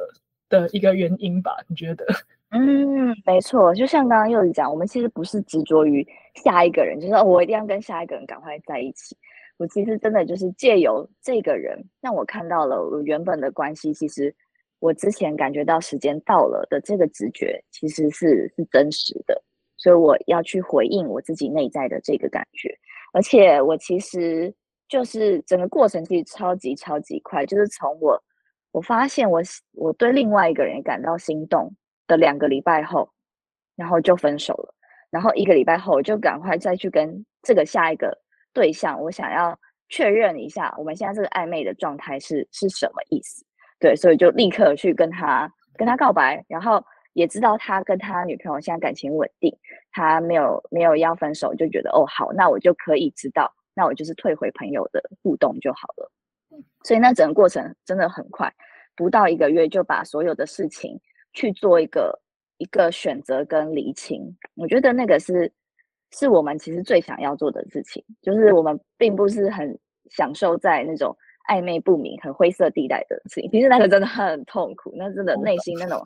[0.48, 1.57] 的一个原因吧？
[1.68, 2.05] 你觉得？
[2.51, 9.14] 嗯，没错，就像刚刚柚子讲，我们其实不是执着于下一个人，就是我一定要跟下一个人赶快在一起。
[9.59, 13.92] 我其实真的就是借由这个人，让我看到了我原本的关系。
[13.92, 14.35] 其实
[14.79, 19.42] 我之前感觉到时间到了的这个直觉，其实是是真实的。
[19.77, 22.74] 所以我要去回应我自己内在的这个感觉。
[23.12, 24.53] 而且我其实
[24.88, 28.22] 就是整个过程其实超级超级快，就是从我
[28.72, 29.40] 我发现我
[29.72, 31.74] 我对另外一个人感到心动
[32.07, 33.11] 的两个礼拜后，
[33.77, 34.74] 然后就分手了。
[35.11, 38.18] 然后一个礼拜后，我就赶快再去跟这个下一个。
[38.55, 39.57] 对象，我想要
[39.88, 43.44] 确认一下，我们现在这个暧昧的状态是是什么意思？
[43.79, 49.57] 对，所以就立刻去跟他跟他告白，然后也知道他跟他女朋友现在感情稳定，
[49.92, 56.11] 他没有没有要分手，就觉得哦好，那我就可以知道，那我就是退回朋友的互动就好了。
[56.83, 58.53] 所以那整个过程真的很快，
[58.97, 61.01] 不到一个月就把所有的事情
[61.33, 62.21] 去做一个
[62.57, 65.53] 一个选择跟厘清，我觉得那个是。
[66.11, 71.14] 是我们其实最想要做的事情，就是我们并不是很享受在那种
[71.51, 73.51] 暧昧不明、很灰色地带的事情。
[73.51, 76.03] 其实那个真的很痛苦，那真的内心那种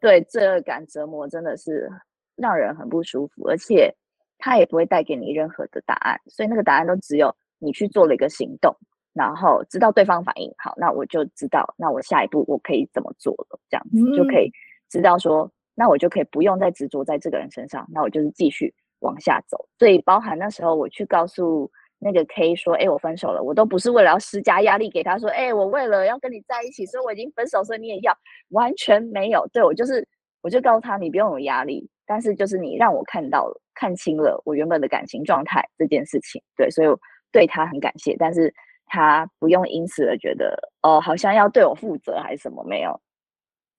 [0.00, 1.90] 对罪恶感折磨真的是
[2.36, 3.92] 让人很不舒服，而且
[4.40, 6.20] 他也不会带给你任何的答案。
[6.26, 8.74] 所以那个答案都只有你去做了一个行动，
[9.12, 14.50] 然后知道对方反应好，那我就知道，那我下一步我可以怎么做了，这样子就可以
[14.88, 18.74] 知道说，那我就可以不用再执着在这个人身上，那我就是继续。
[19.00, 28.14] 往下走，所以包含那时候我去告诉那个 K 说：“哎，我分手了。”我都不是为了要施加压力给他说：“哎，我为了要跟你在一起，所以我已经分手，所以你也要。”
[28.52, 30.06] 完全没有，对，我就是，
[30.42, 37.00] 我就告诉他，你不用有压力，但是就是你让我看到了，看清了我原本的感情状态这件事情，对，所以我
[37.32, 38.52] 对他很感谢，但是
[38.84, 43.00] 他不用因此而觉得哦，好像要对我负责还是什么，没有，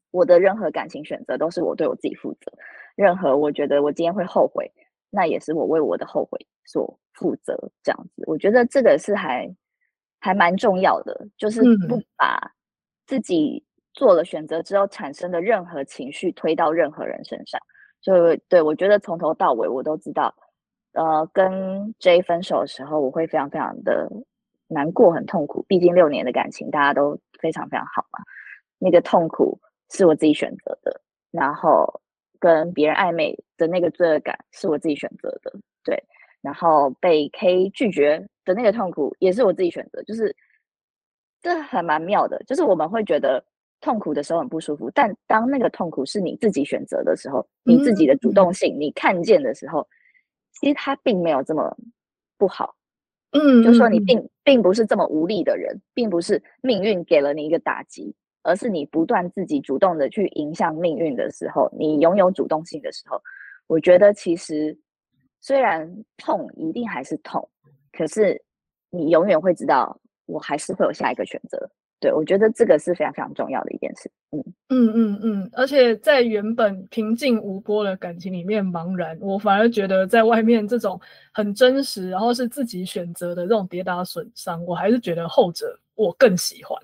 [0.10, 2.52] 我的任何感情选择都是我对我自己负责，
[2.96, 4.72] 任何我觉得我今天会后悔。
[5.14, 9.48] 那也是我为我的后悔所负责，这样子，我觉得这个是还
[10.20, 12.40] 还蛮重要的，就是不把
[13.06, 13.62] 自己
[13.94, 17.60] 做了选择之后产生的任何情绪推到任何人身上。
[18.02, 20.34] 就对，我觉得从头到尾我都知道，
[20.94, 24.10] 呃，跟 J 分手的时候，我会非常非常的
[24.68, 25.64] 难过，很痛苦。
[25.68, 28.20] 毕竟六年的感情，大家都非常非常好嘛，
[28.80, 29.60] 那个痛苦
[29.90, 32.02] 是我自己选择的，然后。
[32.42, 36.04] 跟别人暧昧的那个罪恶感是我自己选择的，对，
[36.42, 40.36] 然后被 K 拒绝的那个痛苦也是我自己选择，就是
[41.40, 43.46] 这还蛮妙的，就是我们会觉得
[43.82, 49.86] 痛苦的时候很不舒服，但当那个痛苦是你自己选择的时候，你自己的主动性，你看见的时候，
[50.54, 51.76] 其实它并没有这么
[52.38, 52.74] 不好，
[53.32, 58.16] 嗯，就说你并并不是这么无力的人，并不是命运给了你一个打击。
[58.44, 63.22] 而是你不断自己主动的去影响命运的时候，你拥有主动性的时候，
[63.68, 64.76] 我觉得其实
[65.42, 67.48] 虽然痛一定还是痛，
[67.92, 68.42] 可是
[68.90, 71.70] 你永远会知道，我还是会有下一个选择。
[72.02, 74.12] 对，我觉得这个是非常非常重要的一件事。
[74.32, 81.00] 嗯嗯嗯嗯，而且在原本平静无波的感情里面茫然，我反而觉得在外面这种
[81.32, 85.80] 很真实，然后是自己选择的这种跌打损伤，我还是觉得后者。
[85.94, 86.82] 我更喜欢，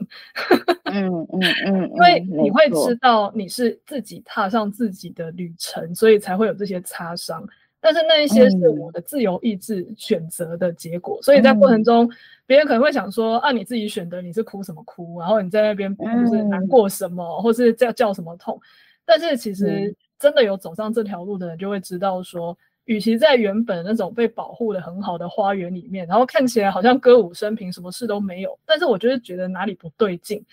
[0.94, 7.44] 嗯 嗯嗯，因为你会知道你是自己踏上自己的旅程，所以才会有这些擦伤。
[7.80, 12.08] 但是那一些是我的自由意志选择的结果，所以在过程中，
[12.48, 15.20] 别人可能会想说：啊，你自己选的，你是哭什么哭？
[15.20, 18.60] 然后你在那边就是难过什么，或是叫叫什么痛？
[19.06, 30.44] 但是其实真的有走上这条路的人，就会知道说，与其在原本那种被保护的很好的花园里面，然后看起来好像歌舞升平，什么事都没有，但是我就是觉得哪里不对劲。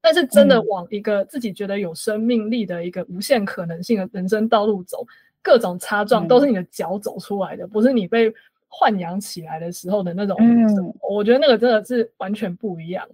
[0.00, 5.04] 但是真的往一个自己觉得有生命力的一个无限可能性的人生道路走，
[5.42, 8.32] 各种擦撞都是你的脚走出来的，不是你被
[8.70, 10.36] 豢养起来的时候的那种。
[11.00, 13.06] 我觉得那个真的是完全不一样。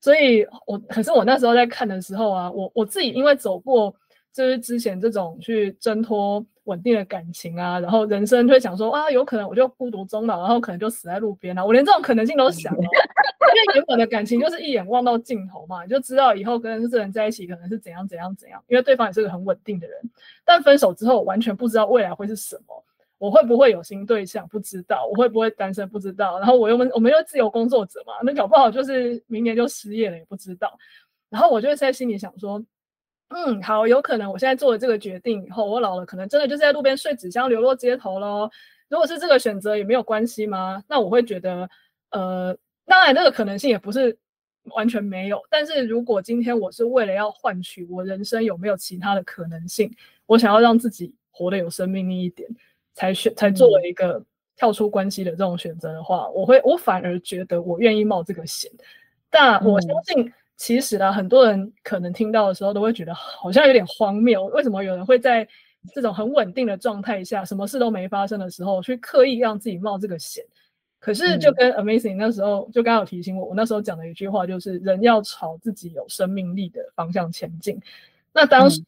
[0.00, 3.94] 所以我可是我那时候在看的时候啊，我我自己因为走过。
[4.32, 11.66] 就是之前这种去挣脱稳定的感情啊，然后人生就会想说啊，有可能我就孤独终老，然后可能就死在路边了。
[11.66, 19.98] 我连这种可能性都想了， 因为原本的感情就是一眼望到尽头嘛，你就知道以后跟这人在一起可能是怎样怎样怎样，因为对方也是个很稳定的人。
[20.44, 22.84] 但分手之后，完全不知道未来会是什么，
[23.20, 30.76] 我会不会有新对象不知道，我会不会单身不知道，然后我又们我们又自由工作者嘛，那搞不好就是明年就失业了也不知道。
[31.28, 32.60] 然后我就在心里想说。
[33.32, 38.50] 嗯，好，有可能我现在做了这个决定以后，我老了可能真的就是在路边睡纸箱，流落街头喽。
[38.88, 40.82] 如果是这个选择，也没有关系吗？
[40.88, 41.70] 那我会觉得，
[42.10, 44.18] 呃，当然这个可能性也不是
[44.74, 45.40] 完全没有。
[45.48, 49.88] 但是如果今天我是为了要换取我人生有没有其他的可能性，
[50.26, 52.50] 我想要让自己活得有生命力一点，
[52.94, 54.22] 才选才做了一个
[54.56, 58.70] 跳出关系的这种选择的话，我会我反而觉得我愿意冒这个险。
[59.28, 60.26] 但我相信。
[60.26, 64.44] 嗯其实啊，很多人可能听到的时候都会觉得好像有点荒谬。
[64.48, 65.48] 为什么有人会在
[65.94, 70.44] 这种很稳定的状态下，什么事都没发生的时候，去刻意让自己冒这个险？
[70.98, 77.80] 可是就跟 Amazing 那时候就刚好提醒我，我那时候讲的一句话就是：人要朝自己有生命力的方向前进。
[78.34, 78.82] 那当时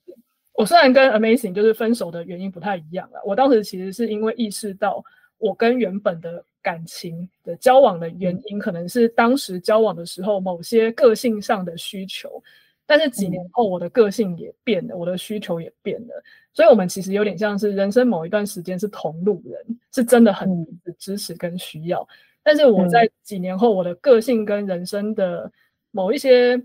[0.54, 5.04] 我虽然跟 Amazing 就是分手的原因不太一样了，我当时其实是因为意识到
[5.38, 6.44] 我跟原本的。
[6.64, 12.40] 感情的交往的原因，可能是当时交往的时候某些个性上的需求，
[12.86, 16.22] 但是几年后我的个性也变了，我的需求也变了，
[16.54, 19.60] 所以我们其实有点像是人生某一段时间是同路人，
[19.92, 20.48] 是真的很
[20.96, 22.06] 支持跟需要，
[22.44, 25.50] 但是我在几年后我的个性跟人生的
[25.90, 26.56] 某一些，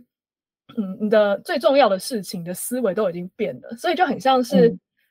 [0.76, 4.70] 嗯，你的最重要的事情的思维都已经变了，所以就很像是。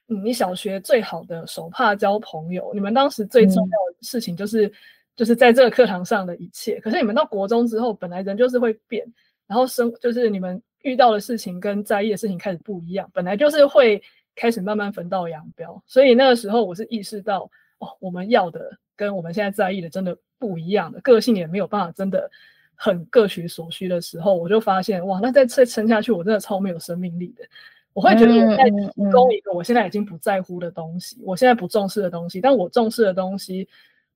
[0.09, 4.73] 嗯，你小学最好的手帕交朋友，你们当时最重要的事情就是，嗯、
[5.17, 6.79] 就是在这个课堂上的一切。
[6.79, 9.05] 可是你们到国中之后，本来人就是会变，
[9.49, 14.01] 然后生就是你们遇到的事情跟在意的事情开始不一样，本来就是会
[14.37, 15.83] 开始慢慢分道扬镳。
[15.89, 22.31] 所以那个时候我是意识到，哦，我们要的跟我们现在在意的真的不一样的，个性也没有办法真的
[22.77, 27.45] 很各取所需的时候，我就发现，哇，那再再撑下去，我真的超没有生命力的。
[27.93, 33.67] 我会觉得我在提供一个我现在已经不在乎的东西，我现在不重视的东西，但我重视的东西，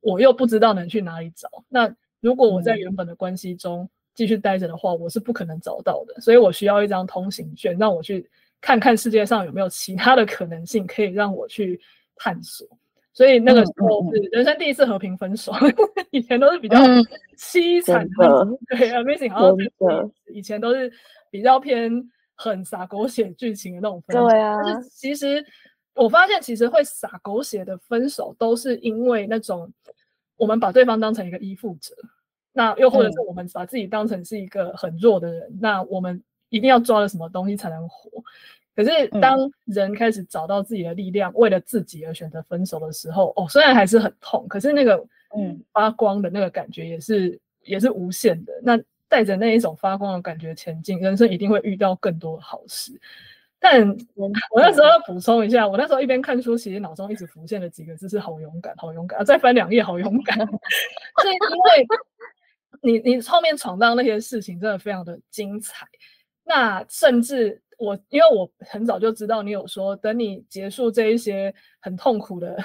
[0.00, 1.48] 我又不知道能去哪里找。
[1.66, 1.90] 那
[2.20, 6.20] 如果我在原本的关系中继续待着的话，我是不可能找到的。
[6.20, 8.28] 所以我需要一张通行券，让我去
[8.60, 11.80] 看看世界上有没有其他的可能性可以让我去
[12.16, 12.68] 探索。
[13.20, 15.52] 所以那个时候是人生第一次和平分手，
[16.10, 16.78] 以前都是比较
[17.36, 20.90] 凄惨的，对，Amazing 好像以前都是
[21.30, 22.10] 比较偏。
[22.42, 24.56] 很洒狗血剧情的那种分手，对啊。
[24.64, 25.44] 但是其实
[25.92, 29.70] 我发现，其实会洒狗血的分手，都是因为那种
[30.38, 31.94] 我们把对方当成一个依附者，
[32.54, 38.10] 那又或者是我们把自己当成是一个很弱的人，嗯、那我们一定要抓了什么东西才能活。
[38.82, 44.96] 可是当人开始找到自己的力量，嗯、为了自己而选择分手的时候，哦，虽然还是很痛，可是那个
[45.36, 48.52] 嗯发光的那个感觉也是也是无限的。
[48.62, 52.98] 那带着那一种发光的感觉前进，人生一定会遇到更多的好事。
[53.58, 59.20] 但我那时候要补充一下，我那时候一边看书，其实脑中一直浮现的几个字是“好勇敢，好勇敢”。
[59.20, 60.38] 啊，再翻两页，好勇敢。
[61.20, 61.86] 是因为
[62.80, 65.86] 你你后面闯荡那些事情真的非常的精彩。
[66.44, 72.56] 那甚至我，因为我很早就知道你有说，等你结束这一些很痛苦的。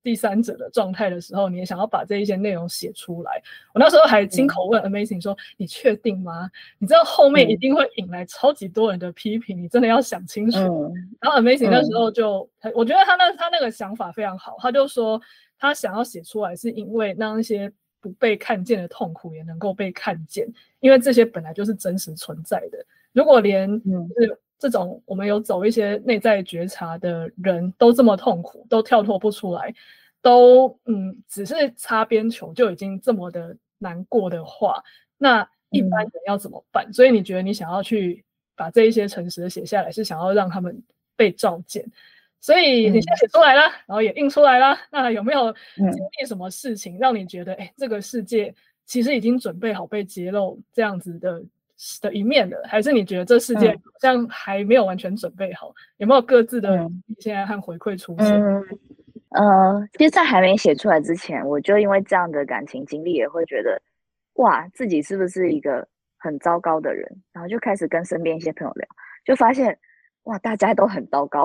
[0.00, 3.42] 第三者的状态的时候，你也想要把这一些内容写出来。
[3.74, 6.48] 我那时候还亲口问 Amazing 说：“嗯、你确定吗？
[6.78, 10.58] 你知道后面一定会引来超级多人的批评，嗯、你真的要想清楚。
[10.58, 15.20] 嗯”然后 Amazing 那时候就，嗯、我觉得他那他那个想法非常好，他就说
[15.58, 20.46] 他想要写出来是因为让一些不被看见的痛苦也能够被看见，
[20.80, 22.78] 因为这些本来就是真实存在的。
[23.12, 29.72] 如果连就是这种我们有走一些内在觉察的人都这么痛苦，都跳脱不出来。
[30.20, 34.82] 都嗯，只是擦边球就已经这么的难过的话，
[35.16, 36.92] 那一般人要怎么办？
[36.92, 38.24] 所以你觉得你想要去
[38.56, 40.82] 把这一些诚实的写下来，是想要让他们
[41.14, 41.84] 被照见？
[42.40, 44.76] 所以你先写出来了，嗯、然后也印出来了。
[44.90, 45.86] 那有没有经
[46.20, 48.52] 历什么事情让你觉得，哎、这个世界
[48.86, 51.40] 其实已经准备好被揭露这样子的
[52.00, 52.60] 的一面的？
[52.66, 55.72] 还是你觉得这世界好像还没有完全准备好？
[55.98, 56.88] 有没有各自的
[57.20, 58.26] 现在和回馈出现？
[58.26, 58.64] 嗯
[59.30, 63.78] 呃，其实，在还没写出来之前，我就因为这样的感情经历，也会觉得，
[64.36, 67.06] 哇，自己是不是一个很糟糕的人？
[67.30, 68.88] 然后就开始跟身边一些朋友聊，
[69.26, 69.78] 就发现，
[70.22, 71.44] 哇，大家都很糟糕。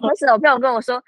[0.00, 1.02] 当时有朋友跟我说，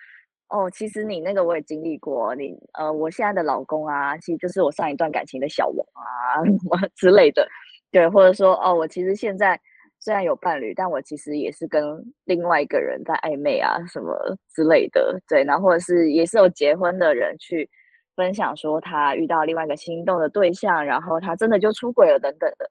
[0.48, 7.48] 哦，其实你那个我也经历过，你呃，我现在的老公啊，其实就是我上一段感情的小王啊，什么之类的，
[7.90, 9.60] 对，或者说，哦，我其实现在。
[10.02, 14.16] 虽然有伴侣，但我其实也是跟另外一个人在暧昧啊，什么
[14.48, 17.68] 之类的，对，然后或者是也是有结婚的人去
[18.16, 22.70] 分享说他遇到另外一个心动的对象，然后他真的就出轨了等等的。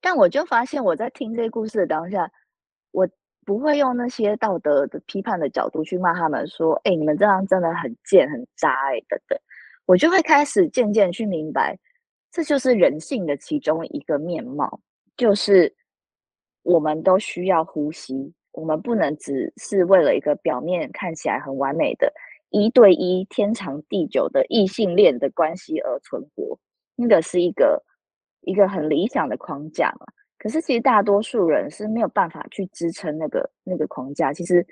[0.00, 2.28] 但我就发现我在听这些故事的当下，
[2.90, 3.08] 我
[3.46, 9.38] 不会用那些道德的批判的角度去骂他们说，哎，你们这样真的很贱很渣哎等等，
[9.86, 11.78] 我就会开始渐渐去明白，
[12.30, 14.80] 这就是人性的其中一个面貌，
[15.16, 15.74] 就是。
[16.64, 22.12] 我们都需要呼吸，我们不能只是为了一个表面看起来很完美的
[22.50, 26.58] 一对一天长地久的异性恋的关系而存活。
[26.94, 27.82] 那个是一个
[28.42, 30.06] 一个很理想的框架嘛。
[30.36, 34.30] 可是其实大多数人是没有办法去支撑那个那个框架。
[34.30, 34.66] 其实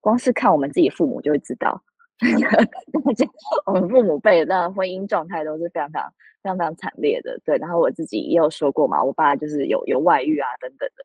[0.00, 1.82] 光是看我们自己父母就会知道，
[3.04, 3.26] 大家
[3.66, 6.12] 我们父母辈的婚姻状态都是非常非常
[6.42, 7.38] 非常非常惨烈的。
[7.44, 11.04] 对，然后我自己也有说过嘛，我爸就是有有外遇啊等等的。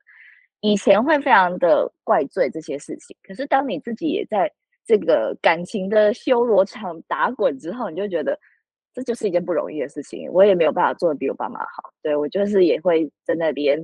[0.62, 4.52] 以前会非常的怪罪这些事情，可是当你自己也在
[4.86, 8.40] 这个感情的修罗场打滚之后，你就觉得
[8.94, 10.30] 这就是一件不容易的事情。
[10.32, 13.80] 我也没有办法做得比我爸妈好，对，我就是也会在那边，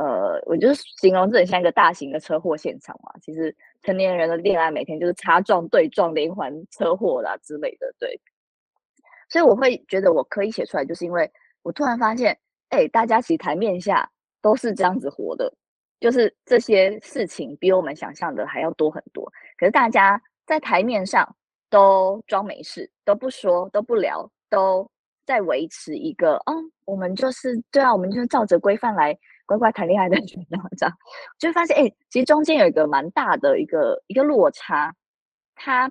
[0.00, 3.12] 呃，我就是形容这很像一个大型的车祸现场嘛。
[3.20, 8.18] 其实成年人的恋爱每天就是擦撞、对撞、连环车祸啦之类的，对。
[9.28, 11.30] 所以我会觉得我可以写出来，就是因为
[11.62, 12.34] 我突然发现，
[12.70, 15.52] 哎，大家其实台面下都是这样子活的。
[16.00, 21.36] 就是这些事情比我们想象的还要多很多，可是大家在台面上
[21.68, 24.90] 都装没事，都不说，都不聊，都
[25.30, 29.16] 在维持一个，嗯，我们就是对啊，我们就是照着规范来
[29.46, 30.96] 乖乖谈恋爱的这样，这样
[31.38, 34.92] 就会发现，哎，其实中间有一个蛮大的一个一个落差，
[35.54, 35.88] 它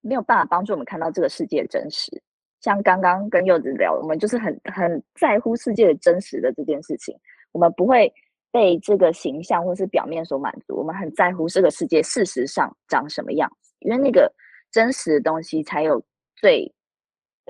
[0.00, 2.22] 没有办法帮助我们看到这个世界的真实。
[2.60, 7.18] 像刚刚跟柚子聊，我们就是很很在乎世界的真实的这件事情，
[7.50, 8.12] 我们不会。
[8.50, 14.32] 被这个形象或是表面所满足，我们很在乎这个世界事实上长什么样子，因为那个
[14.72, 16.02] 真实的东西才有
[16.34, 16.74] 最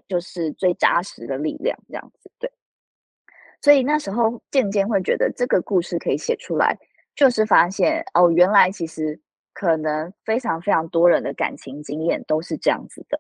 [0.06, 2.50] 就是最扎实的力量，这样子对。
[3.60, 6.78] 所以那时候渐渐会觉得这个故事可以写出来，
[7.16, 9.18] 就是发现哦，原来其实
[9.52, 13.18] 可能非常非常多人的感情经验都是这样子的。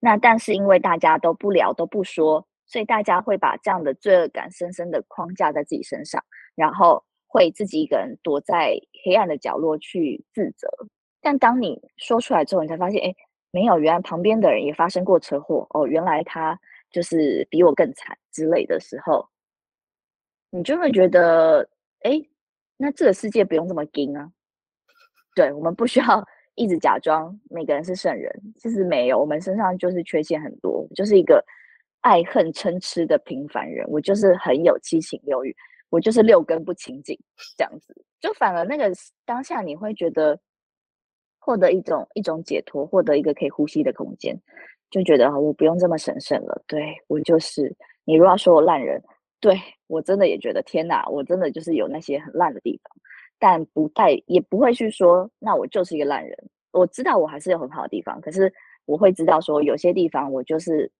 [0.00, 7.04] 那但是因为大家都不聊都不说，所以大家会把这样的罪恶感深深的框架在自己身上，然后。
[7.26, 10.68] 会自己一个人躲在黑暗的角落去自责，
[11.20, 13.12] 但当你说出来之后，你才发现，哎，
[13.54, 16.58] 没有，原来旁边的人也发生过车祸哦，原来他
[16.90, 19.28] 就是比我更惨之类的时候，
[20.50, 21.68] 你就会觉得，
[22.00, 22.20] 哎，
[22.76, 24.28] 那这个世界不用这么惊啊。
[25.36, 26.26] 对，我们不需要
[26.56, 31.44] 一直假装每个人是圣人，其实没有，我们身上就是缺陷很多，就是一个
[32.00, 35.54] 爱恨嗔痴的平凡人，我就是很有七情六欲。
[35.90, 37.16] 我就是六根不清净，
[37.56, 38.90] 这样子，就反而那个
[39.24, 40.36] 当下你会觉得
[41.44, 44.34] 获得一种一种解脱，获得一个可以呼吸的空间，
[44.90, 46.62] 就觉得我不用这么神圣了。
[46.66, 47.70] 对，我就是，
[48.06, 49.02] 你如果要说我烂人，
[49.40, 52.90] 对，我真的也觉得天哪，我真的就是有那些很烂的地方，
[53.38, 56.34] 但不带也不会去说，那我就是一个烂人。
[56.72, 58.50] 我知道我还是有很好的地方，可是
[58.86, 60.90] 我会知道说有些地方我就是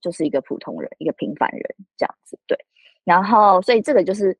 [0.00, 1.62] 就是一个普通人，一个平凡人
[1.96, 2.58] 这样子，对。
[3.04, 4.36] 然后，所以这个就是，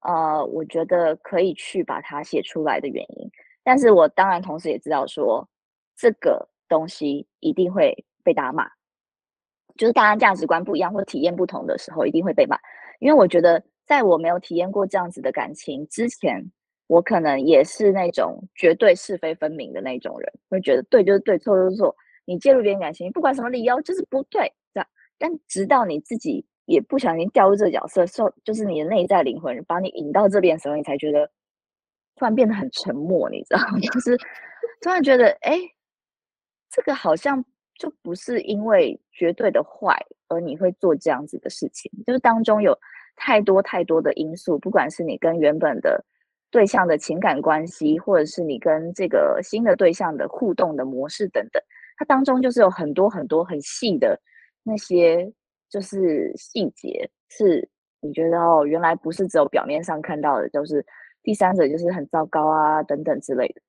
[0.00, 3.30] 呃，我觉得可以去把它写出来的原因。
[3.64, 5.48] 但是我当然同时也知道说，
[5.96, 7.92] 这个东西一定会
[8.22, 8.68] 被大家骂，
[9.76, 12.56] 就是大家价值观不一样或体验不同的时候，一定会被骂。
[13.00, 16.44] 因为我觉得，在我没有体验过这样子的感情之前，
[16.86, 21.96] 我可能也是那种绝对是非分明的那种人，会觉得对就是对，错就是错。
[22.26, 24.86] 你介入别人感情，不管什么理由，就是不对，这样。
[25.18, 26.46] 但直到你自己。
[26.66, 31.30] 也不小心掉入这个角色，受就是你的内在灵魂把你引到这边的时候，你才觉得
[32.16, 33.78] 突然变得很沉默，你知道吗？
[33.92, 34.16] 就是
[34.80, 35.58] 突然觉得，哎，
[36.70, 37.44] 这个好像
[37.78, 39.98] 就不是因为绝对的坏
[40.28, 42.78] 而你会做这样子的事情，就是当中有
[43.16, 46.04] 太多太多的因素，不管是你跟原本的
[46.50, 51.62] 对象的情感关系，或者是你跟这个新的对象的互动的模式等等，
[51.96, 54.20] 它当中就是有很多很多很细的
[54.62, 55.32] 那些。
[55.70, 57.68] 就是细节是
[58.00, 60.84] 你觉得哦，原来不是只有表面上看到的，就是
[61.24, 63.60] 第三者就是很糟糕啊等等之类的。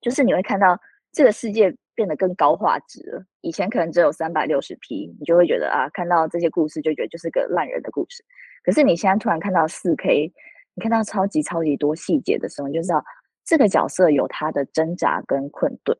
[0.00, 0.76] 就是你会看到
[1.12, 3.24] 这个世界变得更高画质了。
[3.40, 8.24] 以前可能只有三百六十 P，你就会觉得啊，看到这些故事就觉得就是个烂人的故事。
[8.64, 10.32] 可是你现在突然看到四 K，
[10.74, 13.04] 你看到超级超级多细节的时候，你就知道
[13.44, 15.96] 这个角色有他的挣扎跟困顿。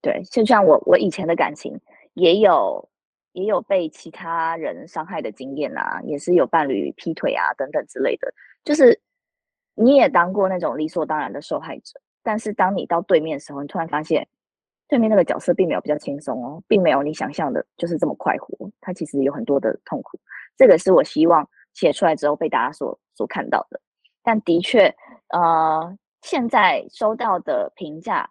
[0.00, 1.78] 对，就像我我以前的感情
[2.14, 2.88] 也有
[3.32, 8.32] 也有被其他人伤害的经验啊，也是有伴侣劈腿啊等等之类的。
[8.64, 8.98] 就是
[9.76, 14.26] 你也当过那种理所当然的受害者，但是当你到对面的时候，你突然发现。
[14.88, 18.70] 对面那个角色并没有比较轻松哦，并没有你想象的，就是这么快活。
[18.80, 20.16] 他其实有很多的痛苦，
[20.56, 23.80] 这个是我希望写出来之后被大家所所看到的。
[24.22, 24.86] 但的确，
[25.30, 28.30] 呃，现在收到的评价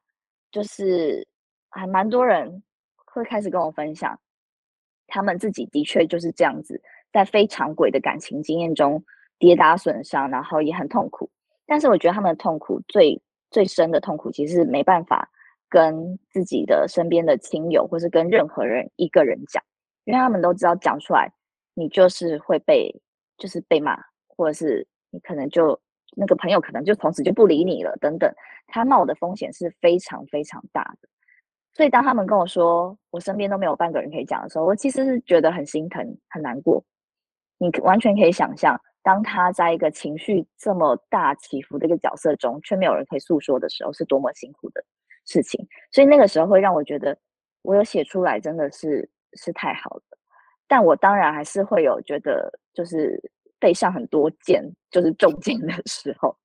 [0.49, 1.27] 就是
[1.71, 2.63] 还蛮多人
[3.05, 4.17] 会开始跟我分享，
[5.07, 6.81] 他们自己的确就是这样子，
[7.11, 9.03] 在非常轨的感情经验中
[9.37, 11.29] 跌打损伤，然后也很痛苦。
[11.65, 15.29] 但是我觉得他们的痛苦最最深的痛苦，其实是没办法。
[15.67, 19.61] 跟自己的身边的亲友，或是跟任何人一个人讲，
[20.05, 21.29] 因为他们都知道讲出来，
[21.73, 22.95] 你就是会被，
[23.37, 25.77] 就是被骂，或者是你可能就
[26.15, 28.31] 那个朋友可能就从此就不理你了，等等，
[28.67, 31.09] 他冒的风险是非常非常大的。
[31.73, 36.85] 所以当他们跟我说我身边都没有半个人可以讲的时候，我其实是觉得很心疼、很难过。
[37.57, 44.83] 你完全可以想象，当他在一个情绪这么大起伏的一个角色中，却没有人可以诉说的时候，是多么辛苦的。
[45.27, 47.17] 事情，所以那个时候会让我觉得，
[47.63, 50.01] 我有写出来真的是是太好了。
[50.67, 53.19] 但我当然还是会有觉得，就是
[53.59, 56.35] 背上很多剑，就是重剑的时候。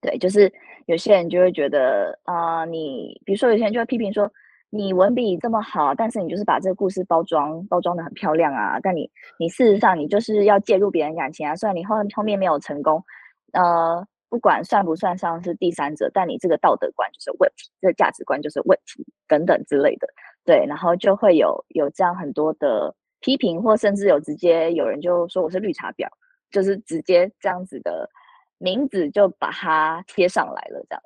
[0.00, 0.50] 对，就是
[0.86, 4.30] 有些人就会觉得啊、呃，你比如说有些人就会批评说，
[4.74, 13.04] 你文笔这么好，但是你就是把这个故事包装包装的很漂亮啊，但你你事实上你就是要介入别人感情啊，虽然你后后面没有成功，
[13.52, 14.04] 呃。
[14.32, 20.08] 不管算不算上是第三者，但你这个道德观就是问题，这个价值观就是问题等等之类的，
[20.42, 26.08] 对，然后就会有有这样很多的批评，或甚至有直接有人就说我是绿茶婊，
[26.50, 28.08] 就是直接这样子的
[28.56, 31.02] 名字就把它贴上来了，这样，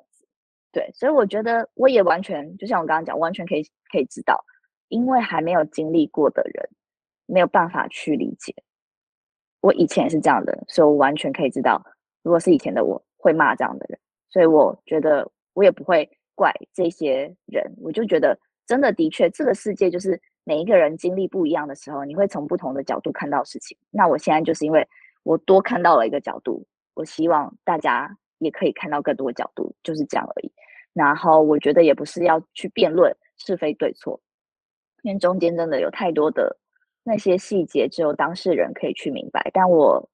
[0.77, 4.45] 对，所以我觉得我也完全就像我刚刚讲，完全可以可以知道，
[4.89, 6.69] 因为还没有经历过的人
[7.25, 8.53] 没有办法去理解，
[9.61, 11.83] 我以前也是这样的，所以我完全可以知道，
[12.21, 13.03] 如果是以前的我。
[13.19, 13.99] 会骂这样的人，
[14.29, 17.73] 所以我觉得我也不会怪这些人。
[17.81, 23.75] 我就觉得，真的的确，这个世界就是每一个人经历不一样的时候，你会从不同的角度看到事情。
[23.89, 24.87] 那我现在就是因为
[25.23, 30.53] 我多看到了一个角度，我希望大家也可以看到更多角度，就是这样而已。
[30.97, 34.19] 然后我觉得也不是要去辩论是非对错，
[35.03, 36.57] 因为中间真的有太多的
[37.03, 39.49] 那些细节，只有当事人可以去明白。
[39.53, 40.09] 但我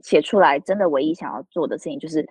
[0.00, 2.28] 写出来，真的唯一想要做的事情就是。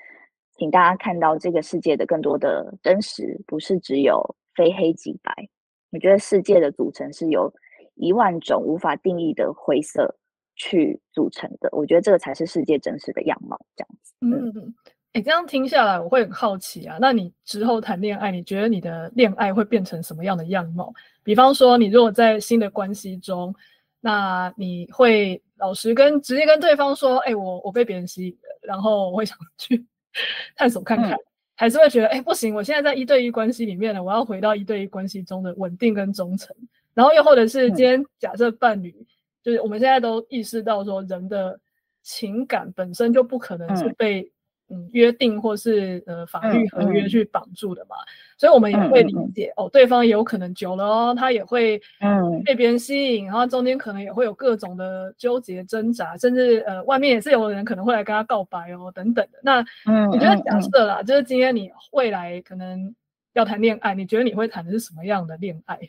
[0.57, 4.23] 请大家看到这个世界的更多的真实，不是只有
[4.55, 5.49] 非黑即白。
[5.91, 7.53] 我觉得世界的组成是由
[7.95, 10.15] 一万种无法定义的灰色
[10.55, 11.67] 去组成的。
[11.73, 13.59] 我觉得这个才是世界真实的样貌。
[13.75, 14.73] 这样子，嗯，
[15.15, 16.97] 哎，这样听下来，我会很好奇啊。
[16.99, 20.93] 那你之后谈恋爱，你觉得你的恋爱会变成什么样的样貌？
[21.23, 23.55] 比方说，你如果在新的关系中，
[24.01, 29.85] 那你会老实跟直接跟对方说：“哎，我我被别人吸引了，然后我会想去。
[30.57, 31.19] ”探索看看，嗯、
[31.55, 36.53] 还是会觉得哎、欸、不行，我现在在一对一关系里面呢，我要回到一对一关系中的稳定跟忠诚。
[36.93, 39.05] 然后又或者是今天假设伴侣，嗯、
[39.43, 41.57] 就是我们现在都意识到说，人的
[42.03, 44.31] 情感本身就不可能是被、嗯。
[44.69, 47.95] 嗯，约定或是呃法律合约去绑住的嘛，
[48.35, 59.39] 所以我们也会理解、哦，对方也有可能久了哦，他也会嗯被别人吸引，嗯、然后中间可能也会有各种的纠结挣扎，甚至呃外面也是有人可能会来跟他告白哦等等的。
[59.43, 62.95] 那嗯，你觉得假设啦，就是今天你未来可能
[63.33, 65.79] 要谈恋爱，你觉得你会谈的是什么样的恋爱？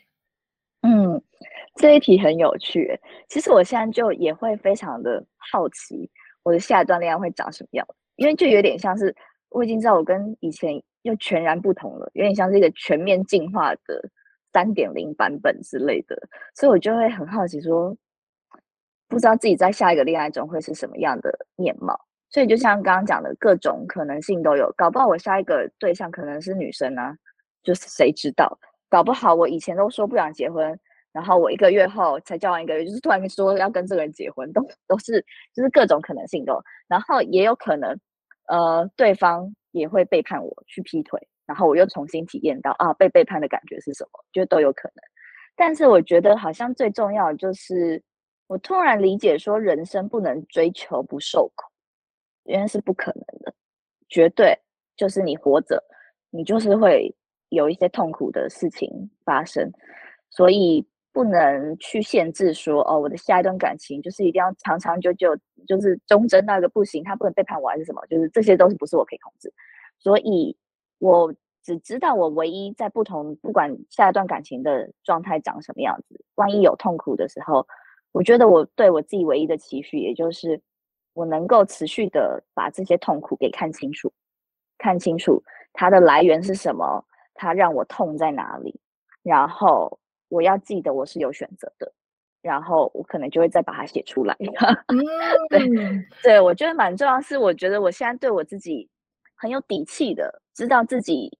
[0.83, 1.19] 嗯，
[1.75, 2.99] 这一题很有趣。
[3.27, 6.07] 其实我现在就也会非常的好奇，
[6.43, 7.87] 我的下一段恋爱会长什么样。
[8.17, 9.15] 因为就有点像是
[9.49, 14.09] 我已经知道我跟以前又全然不同了，有点像是一个全面进化的
[14.51, 16.17] 三点零版本之类的，
[16.53, 17.95] 所以我就会很好奇说，
[19.07, 21.97] 不知道自己在下一个恋爱中会是什么样的面貌。
[22.29, 27.15] 所以就像刚刚讲的各种可能性都有，搞不好我下一个对象可能是女生啊，
[27.63, 28.59] 就是谁知道？
[28.89, 30.77] 搞不好我以前都说不想结婚，
[31.13, 37.97] 然后我一个月后才交往一个月，就是突然说要跟这个人结婚，都都是就是各种可能性都，然后也有可能。
[38.47, 44.09] 呃，对方也会背叛我，去劈腿，然后我又重新体验到啊，被背叛的感觉是什么？
[44.33, 45.01] 觉得都有可能。
[45.55, 48.01] 但是我觉得好像最重要的就是，
[48.47, 51.71] 我突然理解说，人生不能追求不受苦，
[52.45, 53.53] 原来是不可能的。
[54.09, 54.57] 绝对
[54.95, 55.83] 就是你活着，
[56.29, 57.13] 你就是会
[57.49, 59.69] 有一些痛苦的事情发生，
[60.29, 60.87] 所以
[61.17, 69.51] 不能去限制说哦，我的下一段感情就是一定要长长久久，就是忠贞那个不行，他不能背叛我还是什么，就是这些都是不是我可以控制，
[69.97, 70.55] 所以
[70.99, 77.67] 我只知道我唯一在不同不管下一段感情的状态长什么样子，万一有痛苦的时候，
[78.11, 80.61] 我觉得我对我自己唯一的期许，也就是
[81.13, 84.13] 我能够持续的把这些痛苦给看清楚，
[84.77, 85.41] 看清楚
[85.73, 87.03] 它的来源是什么。
[87.39, 88.79] 它让我痛在哪里，
[89.21, 89.99] 然后
[90.29, 91.91] 我要记得我是有选择的，
[92.41, 94.35] 然后我可能就会再把它写出来。
[94.87, 94.97] 嗯、
[95.49, 95.59] 对，
[96.23, 98.89] 对我觉得蛮重要，是我觉得我现在对我自己
[99.35, 101.37] 很有底气的，知道自己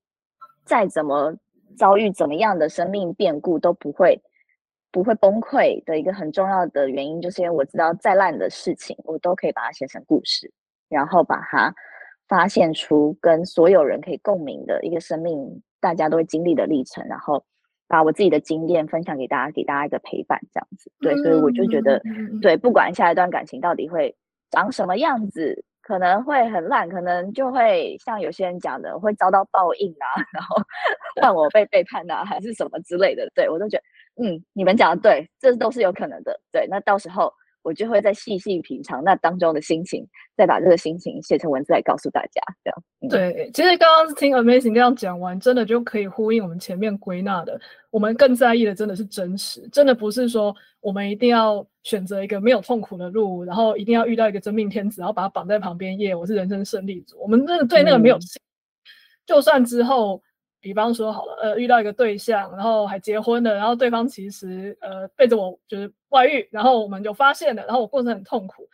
[0.64, 1.36] 再怎么
[1.76, 4.22] 遭遇怎么样的生命变故都不会
[4.92, 10.52] 不会崩溃的一个很重要的原因，就是因为我知道再烂的事情，我都可以把它写成故事，
[10.90, 11.74] 然后把它
[12.28, 15.62] 发现出跟所有人可以共鸣的一个生命。
[15.80, 17.46] 大家都会经历的历程，然后
[17.88, 20.92] 把我自己的经验分享给大家，给大家一个陪伴，这样子。
[21.00, 22.02] 对，所以我就觉得，
[22.42, 24.16] 对，不管下一段感情到底会
[24.52, 30.56] 长什么样子，可能会很烂，可能就会像有些人讲的，会遭到报应啊， 然后
[31.22, 33.30] 换我被背叛啊，还是什么之类的。
[33.34, 33.78] 对，我都觉
[34.16, 36.40] 得，嗯，你们讲的对，这都是有可能的。
[36.52, 37.32] 对，那到时候。
[37.68, 40.08] 我就会再细细品尝那当中的心情，
[40.38, 42.42] 再把这个心情写成文字来告诉大家。
[42.64, 47.60] 这样、嗯、对，其实刚刚听 Amazing 这样讲完，真的就可以呼应我们前面归纳的。
[47.90, 57.18] 我们更在意的真的是真实，真的不是说我们一定要选择一个没有痛苦的路，然后一定要遇到一个真命天子，然后把他绑在旁边，耶，我是人生胜利组。
[57.20, 58.88] 我们真的对那个没有信、嗯，
[59.26, 60.24] 就算之后。
[60.60, 68.68] 比方说好了，呃，遇到一个对象，然后还结婚了，然后对方其实呃背着我就是外遇，然后我们就发现了，然后我过程很痛苦，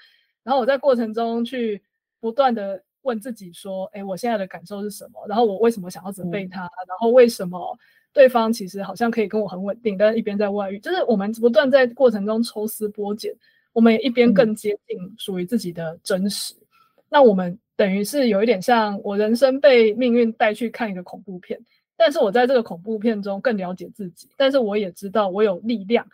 [0.44, 1.82] 然后我在过程中去
[2.20, 5.26] 不断的问自己说，哎，我现在的感受是什么？
[5.28, 6.66] 然后我为什么想要责备他？
[6.66, 6.88] 嗯。
[6.88, 7.78] 然后为什么
[8.14, 10.80] 对方其实好像可以跟我很稳定，但是一边在外遇？
[10.80, 13.36] 就是我们不断在过程中抽丝剥茧，
[13.74, 16.54] 我们也一边更接近属于自己的真实。
[16.56, 17.04] 嗯。
[17.10, 21.60] 那我们等于是有一点像我人生被命运带去看一个恐怖片。
[21.96, 26.06] 但是我在这个恐怖片中更了解自己，但是我也知道我有力量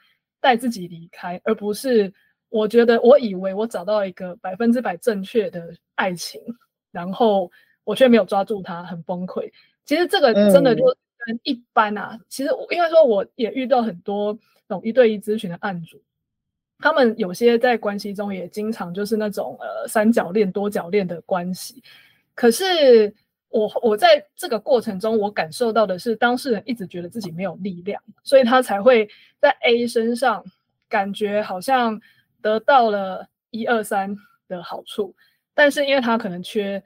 [0.41, 2.13] 带自己离开，而不是
[2.49, 6.41] 我觉得我以为我找到一个百分之百正确的爱情，
[6.91, 7.49] 然后
[7.85, 9.49] 我却没有抓住它，很崩溃。
[9.85, 15.99] 其实这个真的就跟一般啊，嗯、其实应该说我也遇到很多那种一对一咨询的案主，
[16.79, 21.81] 他们有些在关系中也经常就是那种呃三角恋、多角恋的关系，
[22.35, 23.15] 可是。
[23.49, 30.43] 我我在这个过程中，我感受到的是当事人一直觉得自己没有力量，所以他才会在 A 身上
[30.87, 31.99] 感觉好像
[32.41, 34.15] 得到了一二三
[34.47, 35.15] 的好处，
[35.55, 36.81] 但是因为他可能缺，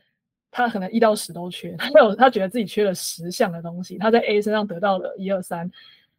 [0.52, 5.70] 他可能一到十都缺，他有他觉得自己缺了十项的东西，他在 A 身上得到了一二三，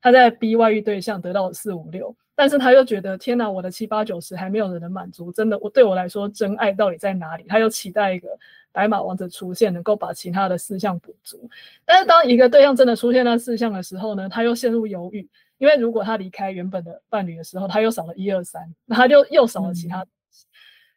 [0.02, 7.44] 他在 B 外遇对象得到了四五六，但是他又觉得天哪，我的七八九十还没有人能满足，真的，我对我来说真爱到底在哪里？
[7.48, 8.28] 他又期待一个。
[8.74, 11.48] 白马王子出现，能够把其他的四项补足。
[11.84, 15.26] 但是当一个对象真的出现那四项的时候呢，他又陷入犹豫，
[15.58, 20.44] 因为如果他离开原本的伴侣的时候，他又少了一二三，那他就又少了其他东西。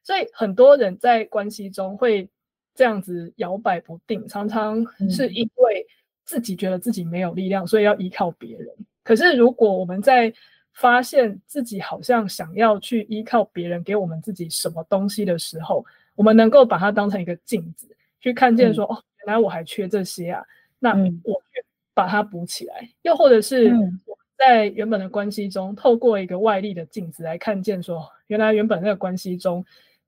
[0.02, 2.28] 所以很多人在关系中会
[2.74, 5.86] 这样子摇摆不定，常常是因为
[6.26, 8.68] 自己觉得自己没有力量，所以要依靠别人。
[9.04, 10.34] 可是如果我们在
[10.74, 15.86] 发现自己好像想要去依靠别人给我们自己什么东西的时候，
[16.18, 17.88] 我们能够把它当成一个镜子，
[18.20, 20.44] 去看见说，嗯、哦，原来我还缺这些啊，
[20.80, 20.94] 那
[21.24, 21.64] 我去
[21.94, 22.90] 把它补起来。
[23.04, 23.72] 又或者是
[24.08, 29.64] 我在原本的关系中，透过一个外力的镜子来看见说，原来原本那个关系中，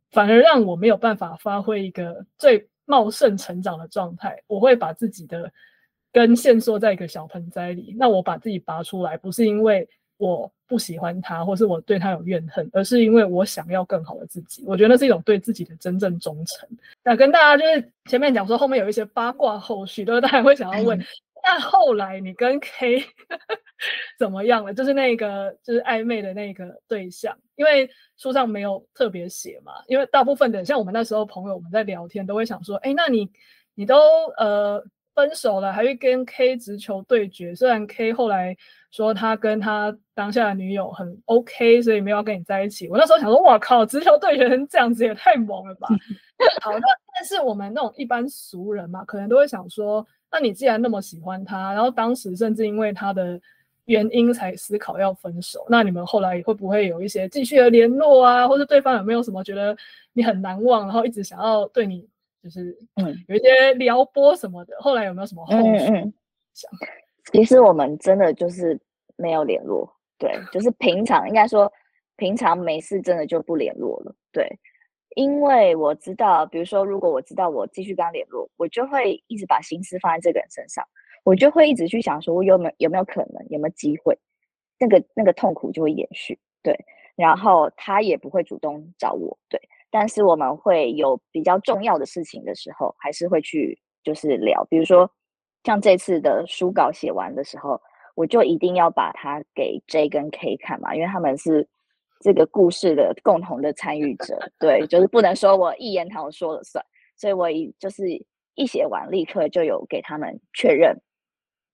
[0.09, 4.41] 反而让我没有办法发挥一个最茂盛成长的状态。
[4.47, 5.51] 我会把自己的
[6.11, 9.87] 根限缩在一个小盆栽里，那我把自己拔出来，不是因为。
[10.19, 14.63] 我不喜欢他，或是我对他有怨恨，而是因为我想要更好的自己。
[14.67, 16.69] 我觉得那是一种对自己的真正忠诚。
[17.03, 20.99] 那跟大家就是前面讲说，后面有一些八卦后续，都是大家会想要问。
[21.41, 23.01] 那后来你跟 K
[24.19, 24.73] 怎么样了？
[24.73, 29.71] 就是那个就是暧昧的那个对象，因为书上没有特别写嘛。
[29.87, 33.29] 因为大部分的像我们那时候朋友，我们在聊天都会想说，哎，那你
[33.73, 33.97] 你都
[34.37, 34.85] 呃。
[35.15, 38.55] 分手了还会跟 K 直球对决，虽然 K 后来
[38.91, 42.87] 说他跟他当下的女友很 OK，所以没有要跟你在一起。
[42.89, 45.87] 我那时候想说，哇靠，直球对决成这样子也太猛了吧！
[46.61, 53.39] 好，那但是我们那种一般俗人嘛，可能都会想说，那你既然那么喜欢他，然后当时甚至因为他的
[53.85, 58.47] 原因才思考要分手，那你们后来会不会有一些继续的联络啊？
[58.47, 59.75] 或者对方有没有什么觉得
[60.13, 62.07] 你很难忘，然后一直想要对你？
[62.41, 65.59] 就是嗯，有一些撩拨什么的，后来有没有什么后续？
[65.59, 66.13] 嗯嗯
[66.53, 66.71] 享？
[67.31, 68.79] 其实我们真的就是
[69.17, 71.71] 没有联络，对，就是平常应该说
[72.17, 74.47] 平常没事，真的就不联络了，对。
[75.15, 80.85] 因为我知道，比如说，如果我知道我继续跟他联络，我就会一直把心思放在这个人身上，
[81.23, 84.17] 我就会一直去想说，我有没有没有可能，有没有机会，
[84.79, 86.77] 那个那个痛苦就会延续，对。
[87.15, 89.59] 然后他也不会主动找我，对。
[89.89, 95.11] 但是我们会有比较重要的事情的时候，还是会去就是聊，比如说
[95.63, 97.81] 像这次的书稿写完的时候，
[98.15, 101.67] 我就一定要把它给 J 跟 K 看嘛，因为他们是。
[102.21, 106.85] 这个故事的共同的参与者，对，就是不能说我一言堂说了算，
[107.15, 108.03] 所以我一就是
[108.55, 110.93] 一写完，立刻就有给他们确认，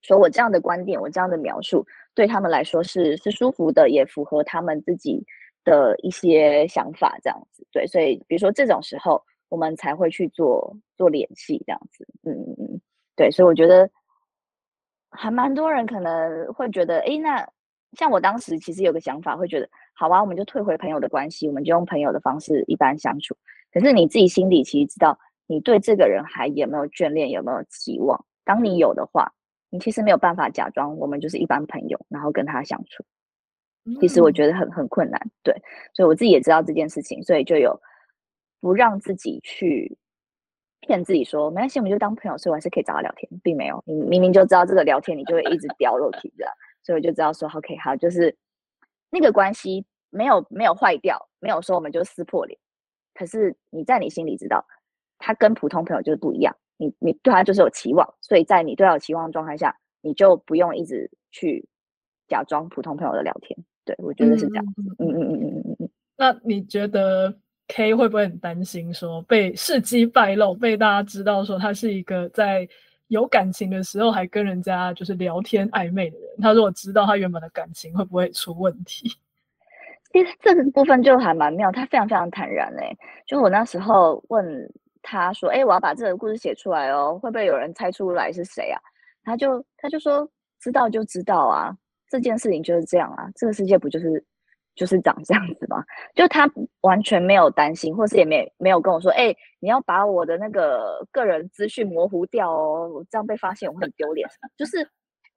[0.03, 1.83] 说我这样的观点，我这样的描述，
[2.13, 5.25] 对他们来说是是舒服的，也符合他们自己
[5.63, 9.19] 的一些想法，这样子，对，所以比如说这种时候，
[9.49, 12.81] 我们才会去做做联系，这样子，嗯嗯嗯，
[13.15, 13.89] 对，所以我觉得
[15.09, 17.47] 还蛮多人可能会觉得，诶，那。
[17.97, 23.33] 像我当时其实有个想法，会觉得好啊，我们就退回朋友的关系，我们就用朋友的方式一般相处。
[23.71, 28.25] 可是你自己心里其实知道，你对这个人还有没有眷恋，有没有期望？
[28.43, 29.31] 当你有的话，
[29.69, 33.01] 你其实没有办法假装我们就是一般朋友，然后跟他相处。
[34.01, 35.55] 其实我觉得很很困难，对。
[35.93, 37.79] 所以我自己也知道这件事情，所以就有
[38.59, 39.97] 不让自己去
[40.85, 43.83] 骗自己说没关系，我们就当朋友，所以我还是可以找他聊天，并没有。
[43.85, 46.45] 你明明就知道这个聊天，你就会一直掉肉体的。
[46.83, 48.35] 所以我就知道说，OK，好，就是
[49.09, 52.59] 那个关系没有没有坏掉，没有说我们就撕破脸。
[53.13, 54.65] 可是你在你心里知道，
[55.17, 56.55] 他跟普通朋友就是不一样。
[56.77, 61.67] 你你对他就是有期望，所以在你对他有期望的状态下，你就不用一直去
[62.27, 63.57] 假装普通朋友的聊天。
[63.85, 64.65] 对，我觉得是这样。
[64.77, 65.89] 嗯嗯嗯嗯嗯嗯嗯。
[66.17, 72.67] 那你觉得 K 会不会很担心说被事迹败露，被大家知道说他是一个在
[73.07, 79.11] 有感情的时候还跟人家就是聊天暧昧的人，他如果知道他原本的感情会不会出问题？
[80.13, 82.97] 其实这个部分就还蛮妙，他非常非常坦然哎、欸。
[83.27, 84.45] 就我那时候问
[85.01, 88.79] 他说：“哎、我要把这个故事写出来哦，会不会有人猜出来是谁啊？”
[89.25, 90.29] 他就他就说
[90.61, 91.75] ：“知道就知道啊，
[92.09, 94.23] 这件事情就是这样啊，这个世界不就是。”
[94.75, 96.49] 就是长这样子嘛，就他
[96.81, 104.27] 完全没有担心，或是也没没有跟我说，哎、你要把我的那个个人资讯模糊掉哦，我这样被发现我会很丢脸。
[104.57, 104.87] 就是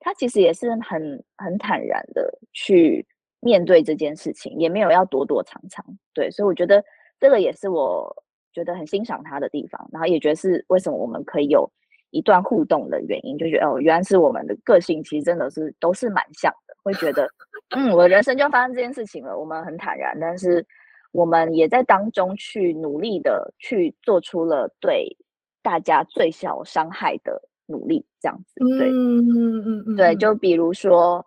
[0.01, 3.07] 他其实也是很很坦然的去
[3.41, 5.85] 面对这件事情，也没有要躲躲藏藏。
[6.13, 6.85] 对，所以我觉得
[7.21, 8.13] 这个也是我
[8.53, 11.71] 觉得很欣赏他的地方，然后也觉得是为什么我们可以有
[12.11, 16.75] 一段互动的原因，就觉得哦，原来是我们的个性其实真的是都是蛮像的。
[16.83, 17.29] 会觉得，
[17.77, 19.37] 嗯，我的人生就发生这件事情了。
[19.37, 20.65] 我们很坦然，但是
[21.13, 25.15] 我们也在当中去努力的去做出了对
[25.61, 28.55] 大家最小伤害的努力，这样子。
[28.79, 30.15] 对，嗯嗯嗯，对。
[30.17, 31.25] 就比如说，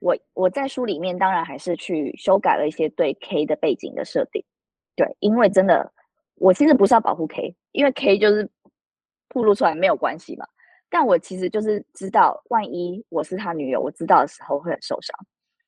[0.00, 4.42] 我我在书里面当然还是去修改了一些对 K 的背景的设定。
[4.96, 5.92] 对，因为真的，
[6.36, 8.48] 我其实不是要保护 K，因为 K 就是
[9.36, 10.46] 暴露出来没有关系嘛。
[10.88, 15.14] 但我其实就是知道，万一我是他女友，我知道的时候会很受伤，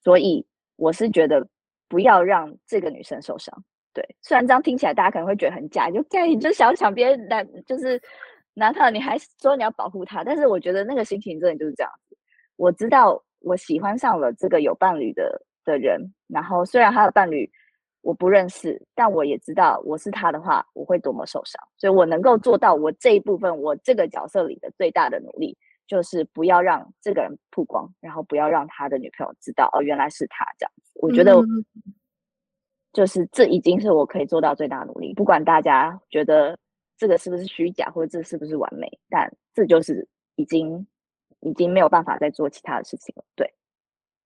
[0.02, 0.46] 所以
[0.76, 1.46] 我是觉得
[1.86, 3.52] 不要让这个女生受伤。
[3.92, 8.00] 对，虽然这样听起来大家可能会觉得很假，就对，你就想抢别人男，就是
[8.54, 12.16] 男朋友，你还说你要保护他，但是我觉得那个心情真的就是这样子。
[12.56, 17.50] 我知道我喜欢上了这个有伴侣的的人，然后虽然他的伴侣。
[18.00, 21.60] 我不认识，但我也知道我是他的话，我会多么受伤。
[21.76, 30.92] 所以我能够做到我这一部分，我这个角色里的最大的努力，就是不要让这个人曝光，然后不要让他的女朋友知道哦，原来是他这样子。
[30.94, 31.34] 我觉得，
[32.92, 35.12] 就是这已经是我可以做到最大努力。
[35.12, 36.56] 不管大家觉得
[36.96, 40.86] 这个是不是虚假，或者这是不是完美，但这就是已经
[41.40, 43.24] 已经没有办法再做其他的事情了。
[43.34, 43.52] 对，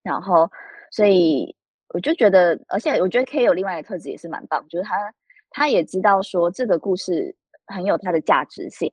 [0.03, 0.49] 然后
[0.91, 1.57] 所以。
[1.95, 5.15] 我就觉得，而且我觉得 K 有另外一个特质也是蛮棒，就是他
[5.51, 7.35] 他也知道说这个故事
[7.67, 8.91] 很有它的价值性，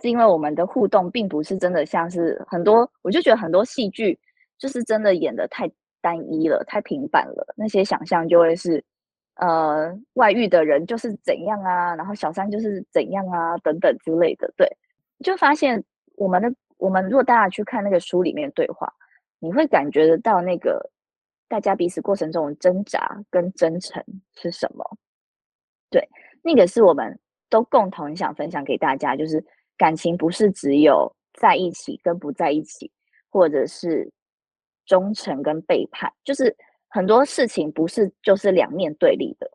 [0.00, 4.18] 是因为我们的互动并不是真的像是很多，我就觉得很多戏剧
[4.58, 5.70] 就是真的演的太
[6.00, 8.82] 单一了，太平板了，那些想象就会是
[9.36, 14.68] 呃外遇的人就是怎样啊，然后小三就是怎样啊等等之类的，对，
[15.22, 15.80] 就发现
[16.16, 18.92] 我们的我们如果大家去看那个书里面对话，
[19.38, 20.90] 你会感觉得到那个。
[21.52, 24.02] 大家彼此过程中的挣扎跟真诚
[24.34, 24.82] 是什么？
[25.90, 26.08] 对，
[26.40, 29.44] 那个是我们都共同想分享给大家，就是
[29.76, 32.90] 感情不是只有在一起跟不在一起，
[33.28, 34.10] 或者是
[34.86, 36.56] 忠诚跟背叛，就是
[36.88, 39.50] 很多事情不是就是两面对立的。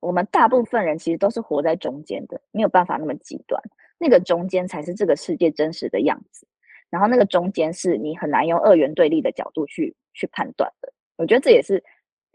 [0.00, 3.58] 我们大部分人其实都是活在中间的，没有办法那么极端，
[3.96, 6.46] 那个中间才是这个世界真实的样子。
[6.90, 10.92] 然后那个中间是你很难用二元对立的角度去去判断的。
[11.16, 11.82] 我觉得这也是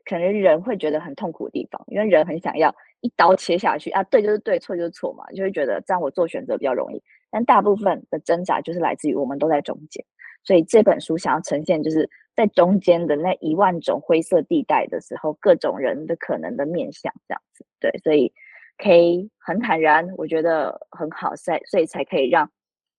[0.05, 7.01] 可能人会觉得很痛苦的地方，因为人很想要一刀切下去啊，对就是对，错就是错嘛，就会觉得这样我做选择比较容易。
[7.29, 10.03] 但大部分的挣扎就是来自于我们都在中间，
[10.43, 17.65] 所以这本书想要呈现就是在中间的那一万种灰色地带的时候，各种人的可能的面相这样子。
[17.81, 18.31] 对，所以
[18.77, 22.49] 可以很坦然，我觉得很好，所以所以才可以让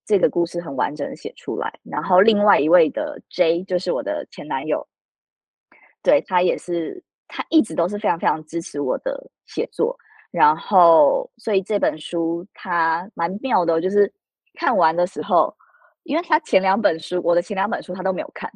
[0.05, 1.73] 这个故事很完整的写出来。
[1.83, 4.87] 然后另外一位的 J 就是我的前男友，
[6.09, 9.95] 对，他也是，他一直都是非常非常支持我的写作。
[10.31, 14.13] 然后所以这本书它蛮妙的，就是。
[14.55, 15.55] 看完的时候，
[16.03, 18.51] 因为他前两本书，我的前两本书他都没有看。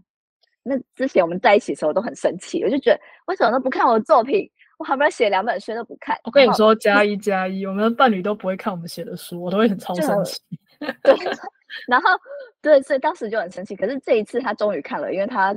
[0.65, 4.51] 那之前我们在一起的时候都很生气，我就觉得为什么都不看我的作品？
[4.79, 6.19] 我好不容易写两本书都不看。
[6.25, 10.41] 我跟你说，加一加一，我们的伴侣都不会看我们写的书，我都会很超生气。
[10.81, 11.15] 对，
[11.87, 12.11] 然后
[12.61, 13.77] 对，所以当时就很生气。
[13.77, 15.57] 可是这一次他终于看了，因为他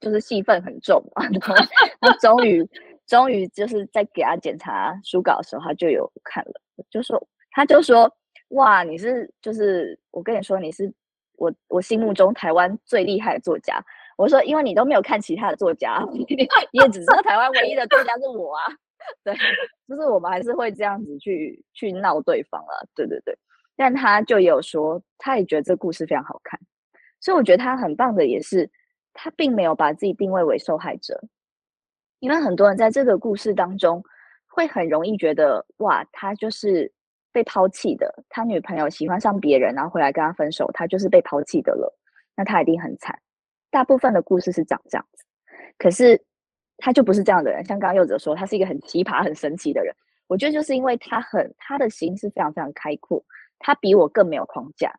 [0.00, 1.54] 就是戏份很重嘛， 然后
[2.00, 2.66] 他终于
[3.06, 6.52] 终于就是在给他检查书稿的时候，他就有看了，
[6.90, 8.10] 就说他就说。
[8.50, 10.92] 哇，你是就是我跟你说，你是
[11.36, 13.80] 我我心目中台湾最厉害的作家。
[14.16, 16.26] 我说，因为你都没有看其他的作家，你
[16.72, 18.64] 也只知道台湾唯一的作家是我啊。
[19.22, 19.32] 对，
[19.86, 22.88] 就是我们还是会这样子去去闹对方了。
[22.92, 23.38] 对对对，
[23.76, 26.58] 但他就有说，他也觉得这故事非常好看。
[27.20, 28.68] 所以我觉得他很棒的也是，
[29.12, 31.20] 他并没有把自己定位为受害者，
[32.18, 34.02] 因为很多人在这个故事当中
[34.48, 36.92] 会很容易觉得，哇，他就是。
[37.32, 41.96] 被抛弃的，他女朋友喜欢上别人，然后回来跟他分手，他就是被抛弃的了。
[42.34, 43.16] 那他一定很惨。
[43.70, 45.24] 大部分的故事是长这样子，
[45.78, 46.20] 可是
[46.78, 47.64] 他就不是这样的人。
[47.64, 49.94] 像刚刚柚子说，他是一个很奇葩、很神奇的人。
[50.26, 53.24] 我觉得就是因为他很，他的心是非常非常开阔，
[53.60, 54.92] 他比我更没有框架，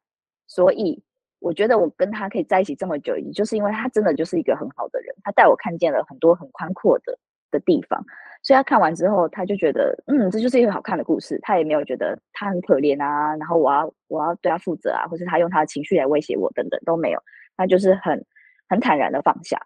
[0.48, 1.04] 所以
[1.42, 7.18] 我觉得我跟他可以在一起这么久，也就是因为他真的就是一个很好的人，他带我看见了很多很宽阔的
[7.50, 8.02] 的地方。
[8.44, 11.38] 所以他看完之后，他就觉得，嗯，这就是一个好看的故事。
[11.42, 17.20] 他也没有觉得他很可怜啊，然后我要我要对他负责啊，或是他用他的情绪来威胁我等等都没有。
[17.58, 18.24] 他就是很
[18.70, 19.60] 很坦然的放下。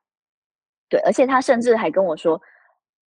[0.90, 2.42] 对，而且他甚至还跟我说，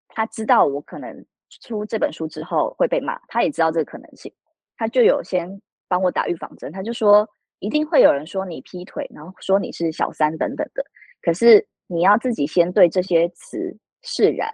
[0.08, 1.24] 他知道我可能
[1.62, 4.32] 出这本书之后会被骂，他也知道这个可能性，
[4.76, 6.72] 他就有先帮我打预防针。
[6.72, 7.28] 他就说，
[7.60, 10.84] 一定会有人说你劈腿，然后说你是小三等等的。
[11.22, 14.48] 可是你要自己先对这些词释然。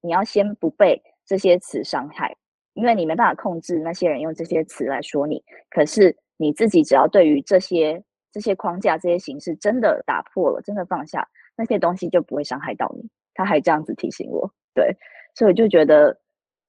[0.00, 2.36] 你要先不被这些词伤害，
[2.74, 5.42] 因为你没办法控制那些人用这些词来说你。
[5.70, 11.26] 可是你自己只要对于这些这些框架、这些形式真的打破了，真的放下
[11.56, 13.08] 那些东西，就不会伤害到你。
[13.32, 14.94] 他还这样子提醒我，对，
[15.34, 16.20] 所以我就觉得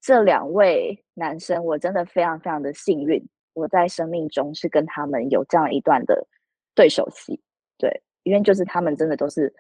[0.01, 3.21] 这两位男生，我真的非常非常的幸运，
[3.55, 6.27] 我在生命中是跟他们有这样一段的
[6.75, 7.41] 对手戏，
[7.79, 9.51] 对，因为就是他们真的都是。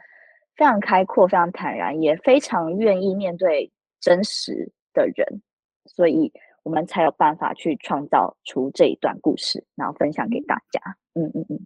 [0.57, 3.69] 非常开阔，非常坦然，也非常愿意面对
[3.99, 5.41] 真实的人，
[5.83, 6.31] 所以
[6.63, 10.79] 我们才有办法去创造出这一段故事，然后分享给大家。
[11.13, 11.59] 嗯嗯嗯，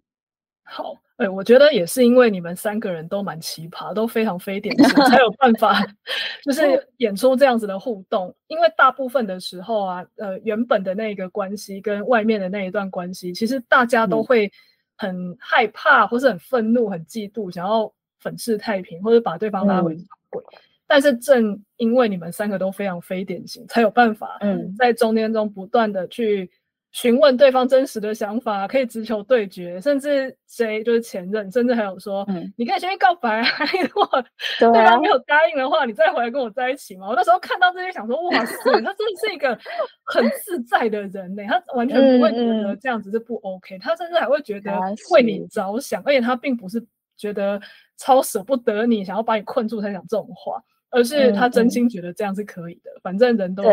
[0.62, 5.84] 好，哎、欸，我觉得也是因为你们三个人都蛮奇葩，都非常非典型，才有办法
[6.44, 8.34] 就是演出这样子的互动。
[8.48, 14.50] 因为大部分的时候啊，呃，原本的那个关系跟外面的那一段关系，其实大家都会
[14.96, 17.92] 很害怕，或是很愤怒、很嫉妒，想要。
[18.22, 26.50] 粉饰太平，或者把对方拉回正轨，嗯，但是正因为你们三个都非常非典型，才有办法嗯在中间中不断的去
[26.92, 33.42] 询问对方真实的想法，可以直球对决，甚至谁就是前任，甚至还有说，嗯，你可以先去告白，
[33.94, 34.24] 如果
[34.58, 37.08] 对方没有答应的话，你再回来跟我在一起嘛。
[37.08, 39.58] 我那时候看到这些，想说，哇塞，他真的是一个
[40.06, 44.72] 很自在的人呢，他完全不会觉得这样子是不 OK，嗯，他甚至还会觉得
[45.12, 46.84] 为你着想，而且他并不是
[47.16, 47.60] 觉得。
[48.02, 52.90] 超舍不得你，想要把你困住才讲这种话，而是他真心觉得这样是可以的。
[53.02, 53.70] 反正人都有，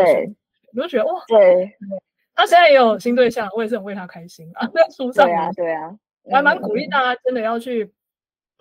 [0.76, 1.72] 我就觉得哇，对，
[2.38, 4.64] 他现在也有新对象，我也是很为他开心啊。
[4.72, 7.92] 在书上，对啊，对啊，我还蛮鼓励大家真的要去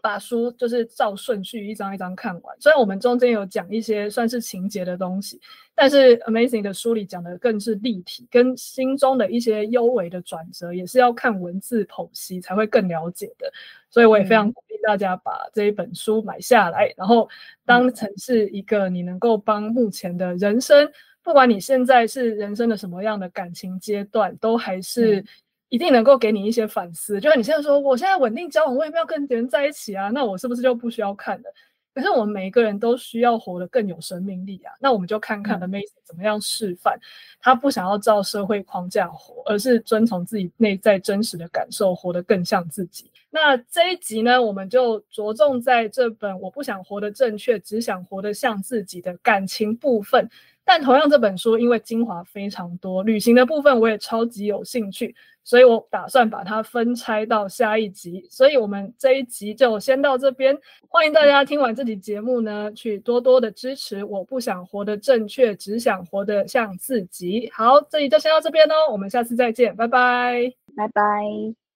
[0.01, 2.57] 把书就是照顺序一张一张看完。
[2.59, 5.39] 虽然我们中间有讲一些算是情节的东西，
[5.75, 13.47] 但是 Amazing 的书里讲的更是立体，跟心中的一些幽微的转折，也是要看文字剖析才会更了解的。
[13.91, 17.29] 所以我也非常鼓励大家把这一本书买下来，然后
[17.63, 20.89] 当成是一个你能够帮目前的人生，
[21.27, 25.21] 不管你现在是人生的什么样的感情阶段，都还是
[25.67, 27.19] 一定能够给你一些反思。
[27.19, 31.53] 就像你现在说，我现在稳定交往，我也没有跟别人在一起啊，那我是不是就不需要看了？
[31.93, 34.71] 可是我们每一个人都需要活得更有生命力啊。
[34.79, 36.97] 那我们就看看 Amazing 怎么样示范，
[37.41, 43.11] 他不想要照社会框架活，而是遵从自己内在真实的感受，活得更像自己。
[43.29, 50.29] 那这一集呢，我们就着重在这本《我不想活得正确，只想活得像自己》的感情部分。
[50.67, 55.15] 但同样这本书因为精华非常多，旅行的部分我也超级有兴趣，
[55.45, 58.27] 所以我打算把它分拆到下一集。
[58.29, 60.57] 所以我们这一集就先到这边，
[60.89, 64.03] 欢迎大家听完这集节目呢，去多多的支持。
[64.03, 67.49] 我不想活得正确，只想活得像自己。
[67.53, 71.66] 好，这里就先到这边喽，我们下次再见，拜拜，拜拜。